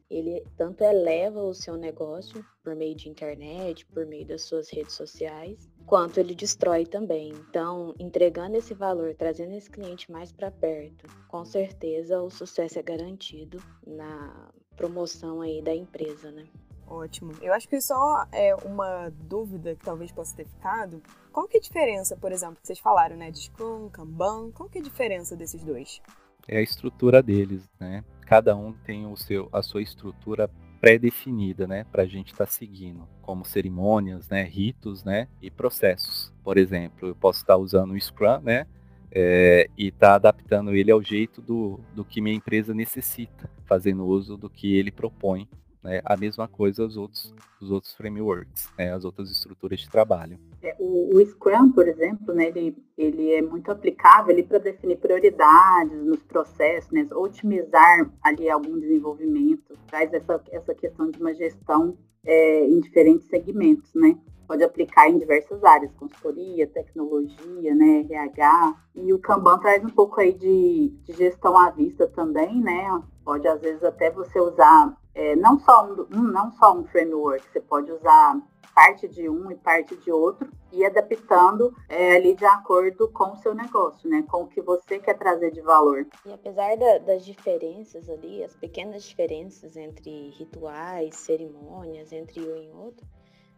ele 0.08 0.44
tanto 0.56 0.82
eleva 0.82 1.42
o 1.42 1.54
seu 1.54 1.76
negócio 1.76 2.44
por 2.62 2.74
meio 2.74 2.94
de 2.94 3.08
internet, 3.08 3.86
por 3.86 4.06
meio 4.06 4.26
das 4.26 4.42
suas 4.42 4.70
redes 4.70 4.94
sociais, 4.94 5.68
quanto 5.86 6.18
ele 6.18 6.34
destrói 6.34 6.86
também. 6.86 7.30
Então, 7.30 7.94
entregando 7.98 8.56
esse 8.56 8.74
valor, 8.74 9.14
trazendo 9.14 9.54
esse 9.54 9.70
cliente 9.70 10.10
mais 10.10 10.32
para 10.32 10.50
perto, 10.50 11.06
com 11.28 11.44
certeza 11.44 12.20
o 12.20 12.30
sucesso 12.30 12.78
é 12.78 12.82
garantido 12.82 13.62
na 13.86 14.50
promoção 14.76 15.40
aí 15.40 15.60
da 15.60 15.74
empresa, 15.74 16.30
né? 16.30 16.48
Ótimo. 16.90 17.32
Eu 17.40 17.52
acho 17.52 17.68
que 17.68 17.80
só 17.80 18.26
é 18.32 18.52
uma 18.56 19.10
dúvida 19.10 19.76
que 19.76 19.84
talvez 19.84 20.10
possa 20.10 20.34
ter 20.34 20.44
ficado. 20.44 21.00
Qual 21.32 21.46
que 21.46 21.56
é 21.56 21.60
a 21.60 21.62
diferença, 21.62 22.16
por 22.16 22.32
exemplo, 22.32 22.56
que 22.56 22.66
vocês 22.66 22.78
falaram, 22.78 23.16
né, 23.16 23.30
de 23.30 23.38
Scrum, 23.38 23.88
Kanban? 23.88 24.50
Qual 24.52 24.68
que 24.68 24.78
é 24.78 24.80
a 24.80 24.84
diferença 24.84 25.36
desses 25.36 25.62
dois? 25.62 26.00
É 26.48 26.58
a 26.58 26.62
estrutura 26.62 27.22
deles, 27.22 27.68
né? 27.78 28.04
Cada 28.26 28.56
um 28.56 28.72
tem 28.72 29.06
o 29.06 29.16
seu, 29.16 29.48
a 29.52 29.62
sua 29.62 29.82
estrutura 29.82 30.50
pré-definida, 30.80 31.66
né, 31.66 31.84
para 31.84 32.04
a 32.04 32.06
gente 32.06 32.32
estar 32.32 32.46
tá 32.46 32.50
seguindo, 32.50 33.06
como 33.20 33.44
cerimônias, 33.44 34.28
né, 34.28 34.42
ritos, 34.42 35.04
né, 35.04 35.28
e 35.42 35.50
processos. 35.50 36.32
Por 36.42 36.56
exemplo, 36.56 37.08
eu 37.08 37.14
posso 37.14 37.40
estar 37.40 37.54
tá 37.54 37.58
usando 37.58 37.92
o 37.92 38.00
Scrum, 38.00 38.40
né, 38.40 38.66
é, 39.12 39.68
e 39.76 39.88
estar 39.88 40.08
tá 40.08 40.14
adaptando 40.14 40.74
ele 40.74 40.90
ao 40.90 41.02
jeito 41.02 41.42
do, 41.42 41.78
do 41.94 42.04
que 42.04 42.20
minha 42.20 42.34
empresa 42.34 42.72
necessita, 42.72 43.50
fazendo 43.66 44.06
uso 44.06 44.38
do 44.38 44.48
que 44.48 44.74
ele 44.74 44.90
propõe 44.90 45.46
né, 45.82 46.00
a 46.04 46.16
mesma 46.16 46.46
coisa 46.46 46.84
os 46.84 46.96
outros, 46.96 47.34
os 47.60 47.70
outros 47.70 47.94
frameworks, 47.94 48.70
né, 48.78 48.92
as 48.92 49.04
outras 49.04 49.30
estruturas 49.30 49.80
de 49.80 49.88
trabalho. 49.88 50.38
É, 50.62 50.76
o, 50.78 51.16
o, 51.16 51.26
Scrum, 51.26 51.72
por 51.72 51.88
exemplo, 51.88 52.34
né, 52.34 52.48
ele, 52.48 52.76
ele 52.96 53.32
é 53.32 53.40
muito 53.40 53.70
aplicável 53.70 54.44
para 54.44 54.58
definir 54.58 54.98
prioridades 54.98 56.04
nos 56.04 56.22
processos, 56.22 56.90
né, 56.90 57.06
otimizar 57.12 58.10
ali 58.22 58.50
algum 58.50 58.78
desenvolvimento, 58.78 59.78
traz 59.86 60.12
essa, 60.12 60.42
essa 60.50 60.74
questão 60.74 61.10
de 61.10 61.18
uma 61.18 61.32
gestão 61.34 61.96
é, 62.24 62.66
em 62.66 62.80
diferentes 62.80 63.26
segmentos, 63.28 63.90
né? 63.94 64.18
Pode 64.46 64.64
aplicar 64.64 65.08
em 65.08 65.18
diversas 65.18 65.62
áreas, 65.62 65.92
consultoria, 65.94 66.66
tecnologia, 66.66 67.74
né, 67.74 68.00
RH. 68.10 68.76
E 68.96 69.12
o 69.12 69.18
Kanban 69.18 69.58
traz 69.60 69.82
um 69.84 69.90
pouco 69.90 70.20
aí 70.20 70.32
de, 70.32 70.88
de 71.04 71.12
gestão 71.12 71.56
à 71.56 71.70
vista 71.70 72.08
também, 72.08 72.60
né? 72.60 73.00
Pode, 73.24 73.46
às 73.46 73.60
vezes, 73.60 73.82
até 73.84 74.10
você 74.10 74.40
usar 74.40 74.99
é, 75.14 75.34
não, 75.36 75.58
só 75.60 75.84
um, 75.84 76.22
não 76.22 76.50
só 76.52 76.76
um 76.76 76.84
framework, 76.84 77.44
você 77.50 77.60
pode 77.60 77.90
usar 77.90 78.40
parte 78.74 79.08
de 79.08 79.28
um 79.28 79.50
e 79.50 79.56
parte 79.56 79.96
de 79.96 80.10
outro 80.10 80.50
e 80.72 80.84
adaptando 80.84 81.74
é, 81.88 82.16
ali 82.16 82.34
de 82.34 82.44
acordo 82.44 83.08
com 83.08 83.32
o 83.32 83.36
seu 83.36 83.54
negócio, 83.54 84.08
né? 84.08 84.24
Com 84.30 84.44
o 84.44 84.46
que 84.46 84.62
você 84.62 84.98
quer 84.98 85.18
trazer 85.18 85.50
de 85.50 85.60
valor. 85.60 86.06
E 86.24 86.32
apesar 86.32 86.76
da, 86.76 86.98
das 86.98 87.24
diferenças 87.24 88.08
ali, 88.08 88.42
as 88.44 88.54
pequenas 88.54 89.02
diferenças 89.02 89.76
entre 89.76 90.30
rituais, 90.30 91.16
cerimônias, 91.16 92.12
entre 92.12 92.40
um 92.40 92.56
e 92.56 92.70
outro, 92.70 93.06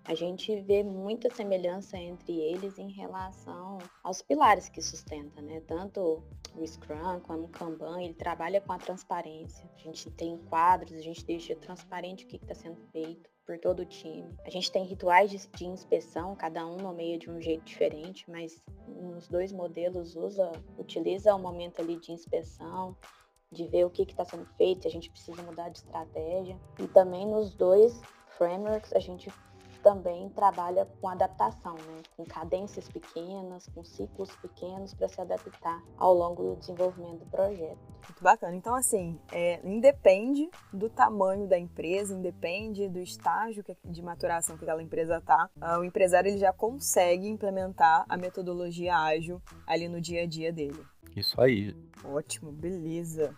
a 0.05 0.15
gente 0.15 0.61
vê 0.63 0.83
muita 0.83 1.33
semelhança 1.33 1.97
entre 1.97 2.33
eles 2.33 2.79
em 2.79 2.91
relação 2.91 3.79
aos 4.03 4.21
pilares 4.21 4.69
que 4.69 4.83
sustenta, 4.83 5.41
né? 5.41 5.61
Tanto 5.61 6.23
o 6.55 6.67
Scrum 6.67 7.21
como 7.21 7.45
o 7.45 7.49
Kanban, 7.49 8.03
ele 8.03 8.15
trabalha 8.15 8.61
com 8.61 8.73
a 8.73 8.79
transparência. 8.79 9.69
A 9.77 9.79
gente 9.79 10.11
tem 10.11 10.37
quadros, 10.49 10.93
a 10.93 11.03
gente 11.03 11.25
deixa 11.25 11.55
transparente 11.55 12.25
o 12.25 12.29
que 12.29 12.37
está 12.37 12.55
sendo 12.55 12.81
feito 12.91 13.31
por 13.47 13.59
todo 13.59 13.81
o 13.81 13.87
time. 13.87 14.37
A 14.45 14.51
gente 14.51 14.71
tem 14.71 14.85
rituais 14.85 15.31
de, 15.31 15.39
de, 15.39 15.67
inspeção, 15.67 16.35
cada 16.35 16.67
um 16.67 16.77
nomeia 16.77 17.19
de 17.19 17.31
um 17.31 17.41
jeito 17.41 17.65
diferente, 17.65 18.29
mas 18.29 18.61
nos 18.87 19.29
dois 19.29 19.53
modelos 19.53 20.17
usa, 20.17 20.51
utiliza 20.79 21.35
o 21.35 21.39
momento 21.39 21.81
ali 21.81 21.97
de 21.97 22.13
inspeção, 22.13 22.97
de 23.51 23.67
ver 23.69 23.85
o 23.85 23.91
que 23.91 24.03
está 24.03 24.25
sendo 24.25 24.47
feito, 24.57 24.83
se 24.83 24.89
a 24.89 24.91
gente 24.91 25.11
precisa 25.11 25.43
mudar 25.43 25.69
de 25.69 25.79
estratégia. 25.79 26.59
E 26.79 26.89
também 26.89 27.27
nos 27.27 27.55
dois 27.55 28.01
frameworks 28.37 28.93
a 28.93 28.99
gente 28.99 29.31
também 29.83 30.29
trabalha 30.31 30.87
com 31.01 31.09
adaptação, 31.09 31.75
né? 31.75 32.03
com 32.17 32.25
cadências 32.25 32.89
pequenas, 32.89 33.69
com 33.75 33.85
ciclos 33.85 34.35
pequenos 34.37 34.95
para 34.95 35.09
se 35.09 35.21
adaptar 35.21 35.83
ao 35.97 36.15
longo 36.15 36.43
do 36.43 36.57
desenvolvimento 36.57 37.21
do 37.21 37.27
projeto. 37.27 37.79
Muito 38.09 38.23
bacana. 38.23 38.57
Então, 38.57 38.75
assim, 38.75 39.21
é, 39.31 39.61
independe 39.65 40.49
do 40.73 40.89
tamanho 40.89 41.47
da 41.49 41.59
empresa, 41.59 42.15
independe 42.15 42.89
do 42.89 43.01
estágio 43.01 43.65
de 43.85 44.03
maturação 44.03 44.57
que 44.57 44.65
aquela 44.65 44.83
empresa 44.83 45.19
está, 45.19 45.51
ah, 45.61 45.79
o 45.79 45.85
empresário 45.85 46.29
ele 46.29 46.39
já 46.39 46.53
consegue 46.53 47.29
implementar 47.29 48.05
a 48.09 48.17
metodologia 48.17 48.97
ágil 48.97 49.43
ali 49.67 49.89
no 49.89 50.01
dia 50.01 50.23
a 50.23 50.27
dia 50.27 50.53
dele. 50.53 50.85
Isso 51.17 51.41
aí. 51.41 51.77
Ótimo, 52.05 52.51
beleza. 52.51 53.37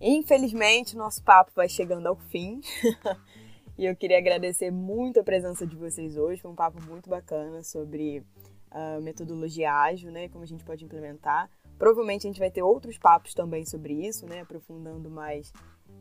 Infelizmente, 0.00 0.96
nosso 0.96 1.22
papo 1.22 1.52
vai 1.54 1.68
chegando 1.68 2.06
ao 2.06 2.16
fim. 2.16 2.60
E 3.80 3.86
eu 3.86 3.96
queria 3.96 4.18
agradecer 4.18 4.70
muito 4.70 5.20
a 5.20 5.24
presença 5.24 5.66
de 5.66 5.74
vocês 5.74 6.14
hoje. 6.14 6.42
Foi 6.42 6.50
um 6.50 6.54
papo 6.54 6.84
muito 6.84 7.08
bacana 7.08 7.62
sobre 7.62 8.22
a 8.70 9.00
metodologia 9.00 9.72
ágil, 9.72 10.12
né? 10.12 10.28
Como 10.28 10.44
a 10.44 10.46
gente 10.46 10.62
pode 10.62 10.84
implementar. 10.84 11.48
Provavelmente 11.78 12.26
a 12.26 12.28
gente 12.28 12.38
vai 12.38 12.50
ter 12.50 12.62
outros 12.62 12.98
papos 12.98 13.32
também 13.32 13.64
sobre 13.64 13.94
isso, 14.06 14.26
né? 14.26 14.40
Aprofundando 14.42 15.08
mais 15.08 15.50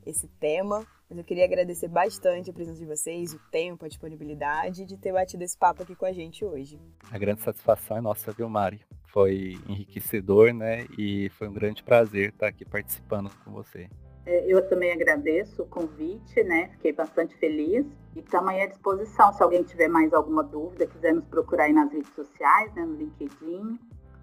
esse 0.05 0.27
tema. 0.41 0.85
Mas 1.09 1.19
eu 1.19 1.23
queria 1.23 1.45
agradecer 1.45 1.87
bastante 1.87 2.49
a 2.49 2.53
presença 2.53 2.79
de 2.79 2.85
vocês, 2.85 3.33
o 3.33 3.39
tempo, 3.49 3.85
a 3.85 3.87
disponibilidade 3.87 4.83
de 4.83 4.97
ter 4.97 5.13
batido 5.13 5.45
esse 5.45 5.57
papo 5.57 5.83
aqui 5.83 5.95
com 5.95 6.05
a 6.05 6.11
gente 6.11 6.43
hoje. 6.43 6.77
A 7.09 7.17
grande 7.17 7.39
satisfação 7.39 7.95
é 7.95 8.01
nossa, 8.01 8.33
viu, 8.33 8.49
Mari? 8.49 8.81
Foi 9.05 9.57
enriquecedor, 9.69 10.53
né? 10.53 10.85
E 10.97 11.29
foi 11.29 11.47
um 11.47 11.53
grande 11.53 11.81
prazer 11.81 12.31
estar 12.31 12.47
aqui 12.47 12.65
participando 12.65 13.31
com 13.45 13.53
você. 13.53 13.89
É, 14.29 14.45
eu 14.45 14.61
também 14.69 14.91
agradeço 14.91 15.63
o 15.63 15.65
convite, 15.65 16.43
né? 16.43 16.69
Fiquei 16.73 16.93
bastante 16.93 17.35
feliz. 17.37 17.83
E 18.15 18.19
estamos 18.19 18.53
à 18.53 18.67
disposição. 18.67 19.33
Se 19.33 19.41
alguém 19.41 19.63
tiver 19.63 19.87
mais 19.87 20.13
alguma 20.13 20.43
dúvida, 20.43 20.85
quiser 20.85 21.15
nos 21.15 21.25
procurar 21.25 21.63
aí 21.63 21.73
nas 21.73 21.91
redes 21.91 22.13
sociais, 22.13 22.71
né, 22.75 22.85
no 22.85 22.95
LinkedIn, 22.95 23.79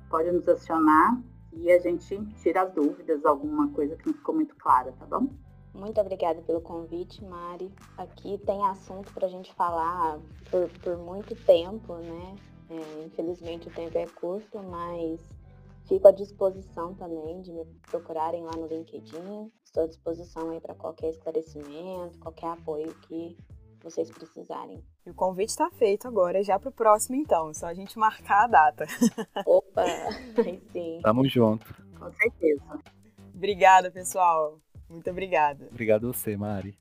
pode 0.08 0.30
nos 0.30 0.48
acionar 0.48 1.20
e 1.52 1.72
a 1.72 1.80
gente 1.80 2.24
tira 2.36 2.62
as 2.62 2.72
dúvidas, 2.72 3.24
alguma 3.24 3.68
coisa 3.72 3.96
que 3.96 4.06
não 4.06 4.14
ficou 4.14 4.36
muito 4.36 4.54
clara, 4.54 4.92
tá 4.92 5.06
bom? 5.06 5.28
Muito 5.74 6.00
obrigada 6.00 6.40
pelo 6.42 6.60
convite, 6.60 7.24
Mari. 7.24 7.72
Aqui 7.98 8.38
tem 8.46 8.64
assunto 8.68 9.12
para 9.12 9.26
a 9.26 9.30
gente 9.30 9.52
falar 9.54 10.20
por, 10.50 10.68
por 10.84 10.96
muito 10.98 11.34
tempo, 11.44 11.94
né? 11.94 12.36
É, 12.70 13.04
infelizmente 13.06 13.66
o 13.66 13.72
tempo 13.72 13.98
é 13.98 14.06
curto, 14.06 14.62
mas 14.62 15.20
fico 15.88 16.06
à 16.06 16.12
disposição 16.12 16.94
também 16.94 17.40
de 17.40 17.52
me 17.52 17.64
procurarem 17.90 18.44
lá 18.44 18.52
no 18.52 18.66
LinkedIn. 18.66 19.50
Estou 19.76 19.84
à 19.84 19.88
disposição 19.88 20.50
aí 20.52 20.60
para 20.60 20.74
qualquer 20.74 21.10
esclarecimento, 21.10 22.18
qualquer 22.18 22.46
apoio 22.46 22.94
que 23.02 23.36
vocês 23.82 24.10
precisarem. 24.10 24.82
E 25.04 25.10
o 25.10 25.14
convite 25.14 25.50
está 25.50 25.70
feito 25.70 26.08
agora, 26.08 26.42
já 26.42 26.58
para 26.58 26.70
o 26.70 26.72
próximo 26.72 27.14
então, 27.14 27.52
só 27.52 27.66
a 27.66 27.74
gente 27.74 27.98
marcar 27.98 28.44
a 28.44 28.46
data. 28.46 28.86
Opa, 29.44 29.84
sim. 30.72 31.00
Tamo 31.02 31.28
junto. 31.28 31.66
Com 31.98 32.10
certeza. 32.10 32.80
Obrigada, 33.34 33.90
pessoal. 33.90 34.58
Muito 34.88 35.10
obrigada. 35.10 35.68
Obrigado 35.70 36.08
a 36.08 36.12
você, 36.14 36.38
Mari. 36.38 36.78